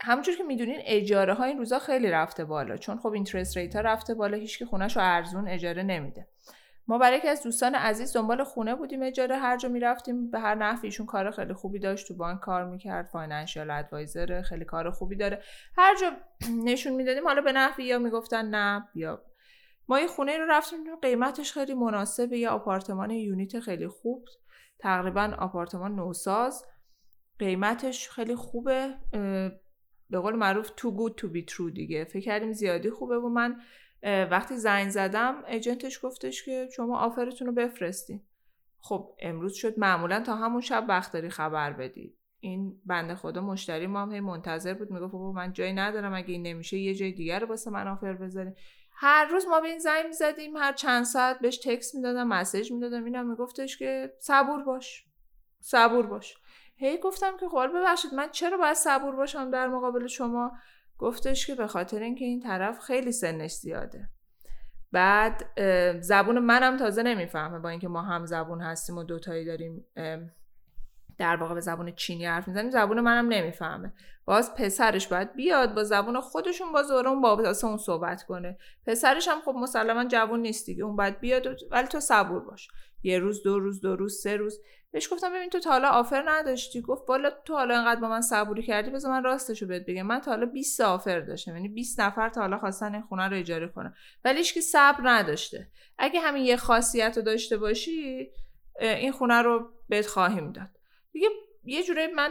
همونجور 0.00 0.36
که 0.36 0.44
می‌دونین 0.44 0.80
اجاره 0.84 1.34
ها 1.34 1.44
این 1.44 1.58
روزا 1.58 1.78
خیلی 1.78 2.10
رفته 2.10 2.44
بالا. 2.44 2.76
چون 2.76 2.98
خب 2.98 3.08
interest 3.08 3.56
rate 3.56 3.76
ها 3.76 3.82
رفته 3.82 4.14
بالا 4.14 4.36
هیچ 4.36 4.58
که 4.58 4.66
خونش 4.66 4.96
رو 4.96 5.02
ارزون 5.04 5.48
اجاره 5.48 5.82
نمیده. 5.82 6.26
ما 6.88 6.98
برای 6.98 7.18
یکی 7.18 7.28
از 7.28 7.42
دوستان 7.42 7.74
عزیز 7.74 8.12
دنبال 8.16 8.44
خونه 8.44 8.74
بودیم 8.74 9.02
اجاره 9.02 9.36
هر 9.36 9.56
جا 9.56 9.68
می‌رفتیم. 9.68 10.30
به 10.30 10.40
هر 10.40 10.54
نحوی 10.54 10.86
ایشون 10.86 11.06
کار 11.06 11.30
خیلی 11.30 11.54
خوبی 11.54 11.78
داشت 11.78 12.08
تو 12.08 12.14
بانک 12.14 12.40
کار 12.40 12.64
می‌کرد 12.64 13.06
financial 13.06 13.70
advisor 13.70 14.42
خیلی 14.42 14.64
کار 14.64 14.90
خوبی 14.90 15.16
داره. 15.16 15.42
هر 15.76 15.96
جا 15.96 16.10
نشون 16.64 16.92
می‌دادیم 16.92 17.24
حالا 17.24 17.40
به 17.40 17.52
نحوی 17.52 17.84
یا 17.84 17.98
می‌گفتن 17.98 18.44
نه 18.44 18.88
بیا 18.94 19.22
ما 19.88 20.00
یه 20.00 20.06
خونه 20.06 20.38
رو 20.38 20.46
رفتیم 20.48 20.96
قیمتش 21.02 21.52
خیلی 21.52 21.74
مناسبه. 21.74 22.38
یه 22.38 22.48
آپارتمان 22.48 23.10
یونیت 23.10 23.60
خیلی 23.60 23.88
خوب 23.88 24.24
تقریبا 24.78 25.32
آپارتمان 25.38 25.94
نوساز 25.94 26.64
قیمتش 27.38 28.10
خیلی 28.10 28.36
خوبه. 28.36 28.94
به 30.10 30.18
قول 30.18 30.36
معروف 30.36 30.68
too 30.68 30.90
good 30.98 31.22
to 31.22 31.26
be 31.26 31.54
true 31.54 31.72
دیگه. 31.74 32.04
فکر 32.04 32.24
کردیم 32.24 32.52
زیادی 32.52 32.90
خوبه 32.90 33.18
و 33.18 33.28
من 33.28 33.56
وقتی 34.06 34.56
زنگ 34.56 34.90
زدم 34.90 35.44
ایجنتش 35.48 36.04
گفتش 36.04 36.44
که 36.44 36.68
شما 36.76 36.98
آفرتون 36.98 37.46
رو 37.46 37.52
بفرستین 37.52 38.22
خب 38.80 39.14
امروز 39.20 39.54
شد 39.54 39.78
معمولا 39.78 40.20
تا 40.20 40.36
همون 40.36 40.60
شب 40.60 40.84
وقت 40.88 41.12
داری 41.12 41.30
خبر 41.30 41.72
بدید 41.72 42.18
این 42.40 42.80
بنده 42.84 43.14
خدا 43.14 43.40
مشتری 43.40 43.86
ما 43.86 44.02
هم 44.02 44.12
هی 44.12 44.20
منتظر 44.20 44.74
بود 44.74 44.90
می‌گفت 44.90 45.12
بابا 45.12 45.32
من 45.32 45.52
جایی 45.52 45.72
ندارم 45.72 46.14
اگه 46.14 46.32
این 46.32 46.42
نمیشه 46.42 46.78
یه 46.78 46.94
جای 46.94 47.12
دیگر 47.12 47.38
رو 47.38 47.46
واسه 47.46 47.70
من 47.70 47.88
آفر 47.88 48.12
بذارین. 48.12 48.54
هر 48.92 49.24
روز 49.24 49.46
ما 49.46 49.60
به 49.60 49.68
این 49.68 49.78
زنگ 49.78 50.06
می‌زدیم 50.06 50.56
هر 50.56 50.72
چند 50.72 51.04
ساعت 51.04 51.38
بهش 51.38 51.58
تکس 51.58 51.94
می‌دادم 51.94 52.28
مسیج 52.28 52.72
می‌دادم 52.72 53.04
اینم 53.04 53.30
میگفتش 53.30 53.78
که 53.78 54.12
صبور 54.18 54.62
باش. 54.62 55.04
صبور 55.60 56.06
باش. 56.06 56.36
هی 56.76 56.98
گفتم 56.98 57.36
که 57.36 57.48
خب 57.48 57.66
ببخشید 57.66 58.14
من 58.14 58.28
چرا 58.30 58.58
باید 58.58 58.74
صبور 58.74 59.16
باشم 59.16 59.50
در 59.50 59.68
مقابل 59.68 60.06
شما؟ 60.06 60.52
گفتش 60.98 61.46
که 61.46 61.54
به 61.54 61.66
خاطر 61.66 61.98
اینکه 62.02 62.24
این 62.24 62.40
طرف 62.40 62.80
خیلی 62.80 63.12
سنش 63.12 63.52
زیاده. 63.52 64.08
بعد 64.92 65.60
زبون 66.00 66.38
منم 66.38 66.76
تازه 66.76 67.02
نمی‌فهمه. 67.02 67.58
با 67.58 67.68
اینکه 67.68 67.88
ما 67.88 68.02
هم 68.02 68.26
زبون 68.26 68.60
هستیم 68.60 68.98
و 68.98 69.04
دوتایی 69.04 69.44
داریم 69.44 69.84
در 71.18 71.36
واقع 71.36 71.54
به 71.54 71.60
زبون 71.60 71.92
چینی 71.92 72.26
حرف 72.26 72.48
می‌زنیم 72.48 72.70
زبون 72.70 73.00
منم 73.00 73.28
نمی‌فهمه. 73.28 73.92
باز 74.24 74.54
پسرش 74.54 75.08
باید 75.08 75.34
بیاد 75.34 75.74
با 75.74 75.84
زبون 75.84 76.20
خودشون 76.20 76.72
باز 76.72 76.90
اون 76.90 77.20
با 77.20 77.52
اون 77.62 77.76
صحبت 77.76 78.22
کنه. 78.22 78.58
پسرش 78.86 79.28
هم 79.28 79.40
خب 79.44 79.54
مسلما 79.56 80.04
جوون 80.04 80.40
نیست 80.40 80.66
دیگه 80.66 80.84
اون 80.84 80.96
باید 80.96 81.20
بیاد 81.20 81.46
ولی 81.70 81.86
تو 81.86 82.00
صبور 82.00 82.40
باش. 82.40 82.68
یه 83.02 83.18
روز 83.18 83.42
دو 83.42 83.58
روز 83.58 83.80
دو 83.80 83.96
روز 83.96 84.22
سه 84.22 84.36
روز 84.36 84.60
بهش 84.96 85.12
گفتم 85.12 85.32
ببین 85.34 85.50
تو 85.50 85.60
تا 85.60 85.70
حالا 85.70 85.88
آفر 85.88 86.22
نداشتی. 86.26 86.80
گفت 86.80 87.06
بالا 87.06 87.30
تو 87.44 87.54
حالا 87.54 87.78
انقدر 87.78 88.00
با 88.00 88.08
من 88.08 88.20
صبوری 88.20 88.62
کردی 88.62 88.90
بذار 88.90 89.10
من 89.10 89.24
راستشو 89.24 89.66
بهت 89.66 89.86
بگم. 89.86 90.02
من 90.02 90.20
تا 90.20 90.30
حالا 90.30 90.46
20 90.46 90.80
آفر 90.80 91.20
داشتم 91.20 91.56
یعنی 91.56 91.68
20 91.68 92.00
نفر 92.00 92.28
تا 92.28 92.40
حالا 92.40 92.58
خواستن 92.58 92.94
این 92.94 93.02
خونه 93.02 93.28
رو 93.28 93.36
اجاره 93.36 93.68
کنن. 93.68 93.94
ولی 94.24 94.42
که 94.42 94.60
صبر 94.60 95.00
نداشته. 95.04 95.70
اگه 95.98 96.20
همین 96.20 96.44
یه 96.44 96.56
خاصیت 96.56 97.16
رو 97.16 97.22
داشته 97.22 97.56
باشی 97.56 98.30
این 98.80 99.12
خونه 99.12 99.42
رو 99.42 99.70
بهت 99.88 100.06
خواهیم 100.06 100.52
داد. 100.52 100.68
دیگه 101.12 101.28
یه 101.64 101.82
جوری 101.82 102.06
من 102.06 102.30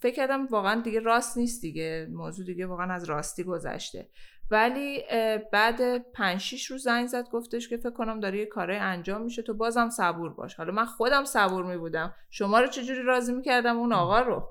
فکر 0.00 0.14
کردم 0.16 0.46
واقعا 0.46 0.80
دیگه 0.80 1.00
راست 1.00 1.38
نیست 1.38 1.62
دیگه. 1.62 2.08
موضوع 2.10 2.46
دیگه 2.46 2.66
واقعا 2.66 2.94
از 2.94 3.04
راستی 3.04 3.44
گذشته. 3.44 4.08
ولی 4.50 5.04
بعد 5.52 6.10
5 6.12 6.40
6 6.40 6.66
روز 6.66 6.82
زنگ 6.82 7.06
زد 7.06 7.28
گفتش 7.28 7.68
که 7.68 7.76
فکر 7.76 7.90
کنم 7.90 8.20
داره 8.20 8.38
یه 8.38 8.46
کارای 8.46 8.76
انجام 8.76 9.22
میشه 9.22 9.42
تو 9.42 9.54
بازم 9.54 9.90
صبور 9.90 10.34
باش. 10.34 10.54
حالا 10.54 10.72
من 10.72 10.84
خودم 10.84 11.24
صبور 11.24 11.64
می 11.64 11.76
بودم 11.76 12.14
شما 12.30 12.60
رو 12.60 12.66
چجوری 12.66 13.02
راضی 13.02 13.32
می‌کردم 13.32 13.78
اون 13.78 13.92
آقا 13.92 14.20
رو؟ 14.20 14.42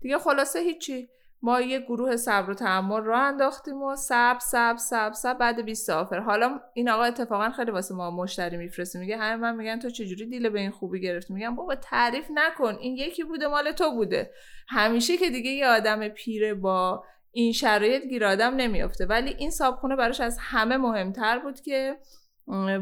دیگه 0.00 0.18
خلاصه 0.18 0.58
هیچی. 0.58 1.08
ما 1.42 1.60
یه 1.60 1.80
گروه 1.80 2.16
صبر 2.16 2.50
و 2.50 2.54
تحمل 2.54 3.00
رو 3.00 3.16
انداختیم 3.16 3.82
و 3.82 3.96
سب 3.96 4.38
سب 4.40 4.76
سب 4.76 5.12
سب 5.12 5.38
بعد 5.38 5.64
20 5.64 5.90
آفر 5.90 6.18
حالا 6.18 6.60
این 6.74 6.88
آقا 6.88 7.02
اتفاقا 7.02 7.50
خیلی 7.50 7.70
واسه 7.70 7.94
ما 7.94 8.10
مشتری 8.10 8.56
میفرسته. 8.56 8.98
میگه 8.98 9.16
همه 9.16 9.36
من 9.36 9.56
میگن 9.56 9.78
تو 9.78 9.90
چجوری 9.90 10.26
دیل 10.26 10.48
به 10.48 10.60
این 10.60 10.70
خوبی 10.70 11.00
گرفتی؟ 11.00 11.34
میگم 11.34 11.56
بابا 11.56 11.74
تعریف 11.74 12.26
نکن. 12.34 12.76
این 12.80 12.96
یکی 12.96 13.24
بوده 13.24 13.48
مال 13.48 13.72
تو 13.72 13.90
بوده. 13.90 14.30
همیشه 14.68 15.16
که 15.16 15.30
دیگه 15.30 15.50
یه 15.50 15.68
آدم 15.68 16.08
پیره 16.08 16.54
با 16.54 17.04
این 17.36 17.52
شرایط 17.52 18.02
گیر 18.02 18.24
آدم 18.24 18.54
نمیافته. 18.54 19.06
ولی 19.06 19.34
این 19.38 19.50
صابخونه 19.50 19.96
براش 19.96 20.20
از 20.20 20.38
همه 20.40 20.76
مهمتر 20.76 21.38
بود 21.38 21.60
که 21.60 21.96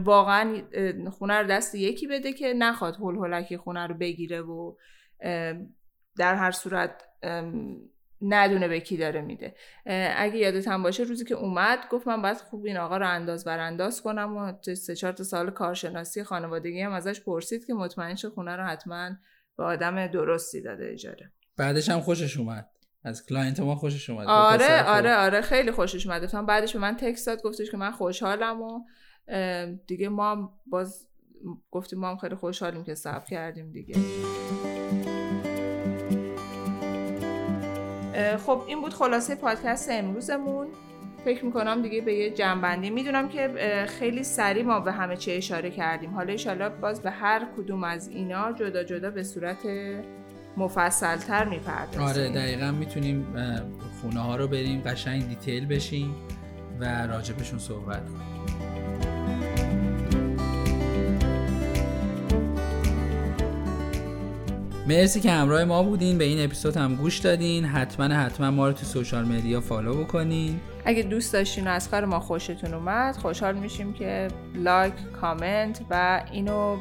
واقعا 0.05 0.63
خونه 1.11 1.35
رو 1.35 1.47
دست 1.47 1.75
یکی 1.75 2.07
بده 2.07 2.33
که 2.33 2.55
نخواد 2.59 2.97
هول 2.97 3.17
هولکی 3.17 3.57
خونه 3.57 3.87
رو 3.87 3.95
بگیره 3.95 4.41
و 4.41 4.75
در 6.19 6.35
هر 6.35 6.51
صورت 6.51 7.03
ندونه 8.23 8.69
به 8.69 8.81
کی 8.81 8.97
داره 8.97 9.21
میده. 9.21 9.55
اگه 10.17 10.37
یادت 10.37 10.69
هم 10.69 10.83
باشه 10.83 11.03
روزی 11.03 11.25
که 11.25 11.35
اومد 11.35 11.79
گفت 11.91 12.07
من 12.07 12.23
باید 12.23 12.37
خوب 12.37 12.65
این 12.65 12.77
آقا 12.77 12.97
رو 12.97 13.09
انداز 13.09 13.45
بر 13.45 13.59
انداز 13.59 14.03
کنم 14.03 14.37
و 14.37 14.53
سه 14.75 14.95
چهار 14.95 15.15
سال 15.15 15.51
کارشناسی 15.51 16.25
خانوادگی 16.25 16.81
هم 16.81 16.93
ازش 16.93 17.21
پرسید 17.21 17.67
که 17.67 17.75
مطمئن 17.75 18.15
شه 18.15 18.29
خونه 18.29 18.57
رو 18.57 18.65
حتما 18.65 19.11
به 19.57 19.65
آدم 19.65 20.07
درستی 20.07 20.63
داده 20.63 20.91
اجاره. 20.93 21.33
بعدش 21.57 21.89
هم 21.89 22.01
خوشش 22.01 22.37
اومد. 22.37 22.71
از 23.05 23.27
client 23.27 23.61
ما 23.61 23.77
خوشش 23.77 24.11
اومد. 24.11 24.27
آره 24.27 24.83
آره 24.83 25.15
آره 25.15 25.41
خیلی 25.41 25.71
خوشش 25.71 26.07
اومد. 26.07 26.27
تا 26.27 26.43
بعدش 26.43 26.73
به 26.73 26.79
من 26.79 26.97
text 26.97 27.27
داد 27.27 27.43
گفتش 27.43 27.71
که 27.71 27.77
من 27.77 27.91
خوشحالم 27.91 28.63
و 28.63 28.81
دیگه 29.87 30.09
ما 30.09 30.53
باز 30.67 31.09
گفتیم 31.71 31.99
ما 31.99 32.11
هم 32.11 32.17
خیلی 32.17 32.35
خوشحالیم 32.35 32.85
که 32.85 32.95
صبر 32.95 33.25
کردیم 33.25 33.73
دیگه. 33.73 33.95
خب 38.47 38.63
این 38.67 38.81
بود 38.81 38.95
خلاصه 38.95 39.35
پادکست 39.35 39.91
امروزمون. 39.91 40.69
فکر 41.25 41.45
می‌کنم 41.45 41.83
دیگه 41.83 42.01
به 42.01 42.15
یه 42.15 42.31
جمع‌بندی. 42.31 42.91
می‌دونم 42.91 43.29
که 43.29 43.55
خیلی 43.89 44.25
سریع 44.25 44.63
ما 44.65 44.81
به 44.81 44.93
همه 44.93 45.17
چی 45.17 45.33
اشاره 45.33 45.71
کردیم. 45.71 46.11
حالا 46.15 46.33
ایشالا 46.33 46.69
باز 46.69 47.03
به 47.03 47.11
هر 47.11 47.47
کدوم 47.57 47.85
از 47.85 48.09
اینا 48.09 48.53
جدا 48.53 48.83
جدا 48.83 49.11
به 49.11 49.23
صورت 49.23 49.67
مفصلتر 50.57 51.45
می‌پردازیم. 51.45 52.01
آره 52.01 52.29
دقیقا 52.29 52.71
می‌تونیم 52.71 53.27
خونه 54.01 54.21
ها 54.21 54.37
رو 54.37 54.49
بریم 54.49 54.81
قشنگ 54.81 55.29
detail 55.29 55.67
بشیم 55.67 56.15
و 56.81 57.07
راجبشون 57.07 57.59
صحبت 57.59 58.03
کنیم. 58.09 58.35
مرسی 64.89 65.21
که 65.21 65.31
همراه 65.31 65.65
ما 65.65 65.83
بودین. 65.83 66.19
به 66.19 66.25
این 66.25 66.45
اپیزود 66.45 66.77
هم 66.77 66.95
گوش 66.95 67.19
دادین. 67.19 67.65
حتما 67.65 68.15
حتما 68.15 68.51
ما 68.51 68.67
رو 68.67 68.73
تو 68.73 68.87
social 68.87 69.25
media 69.25 69.61
follow 69.61 70.05
بکنین. 70.05 70.61
اگه 70.85 71.03
دوست 71.03 71.33
داشتین 71.33 71.67
و 71.67 71.71
از 71.71 71.91
کار 71.91 72.05
ما 72.05 72.21
خوشتون 72.21 72.75
اومد 72.75 73.17
خوشحال 73.17 73.55
میشیم 73.55 73.93
که 73.93 74.29
like 74.55 74.95
comment 75.21 75.81
و 75.91 76.23
اینو 76.33 76.77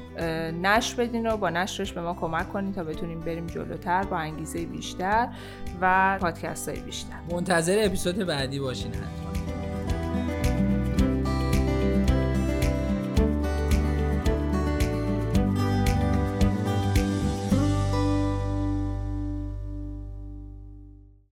نشر 0.61 0.95
بدین 0.95 1.27
و 1.27 1.37
با 1.37 1.49
نشرش 1.49 1.93
به 1.93 2.01
ما 2.01 2.13
کمک 2.13 2.53
کنین 2.53 2.73
تا 2.73 2.83
بتونیم 2.83 3.19
بریم 3.19 3.47
جلوتر 3.47 4.03
با 4.03 4.17
انگیزه 4.17 4.65
بیشتر 4.65 5.27
و 5.81 6.17
پادکست 6.21 6.69
های 6.69 6.79
بیشتر. 6.79 7.19
منتظر 7.31 7.81
اپیزود 7.85 8.17
بعدی 8.17 8.59
باشین 8.59 8.91
حتما. 8.93 9.22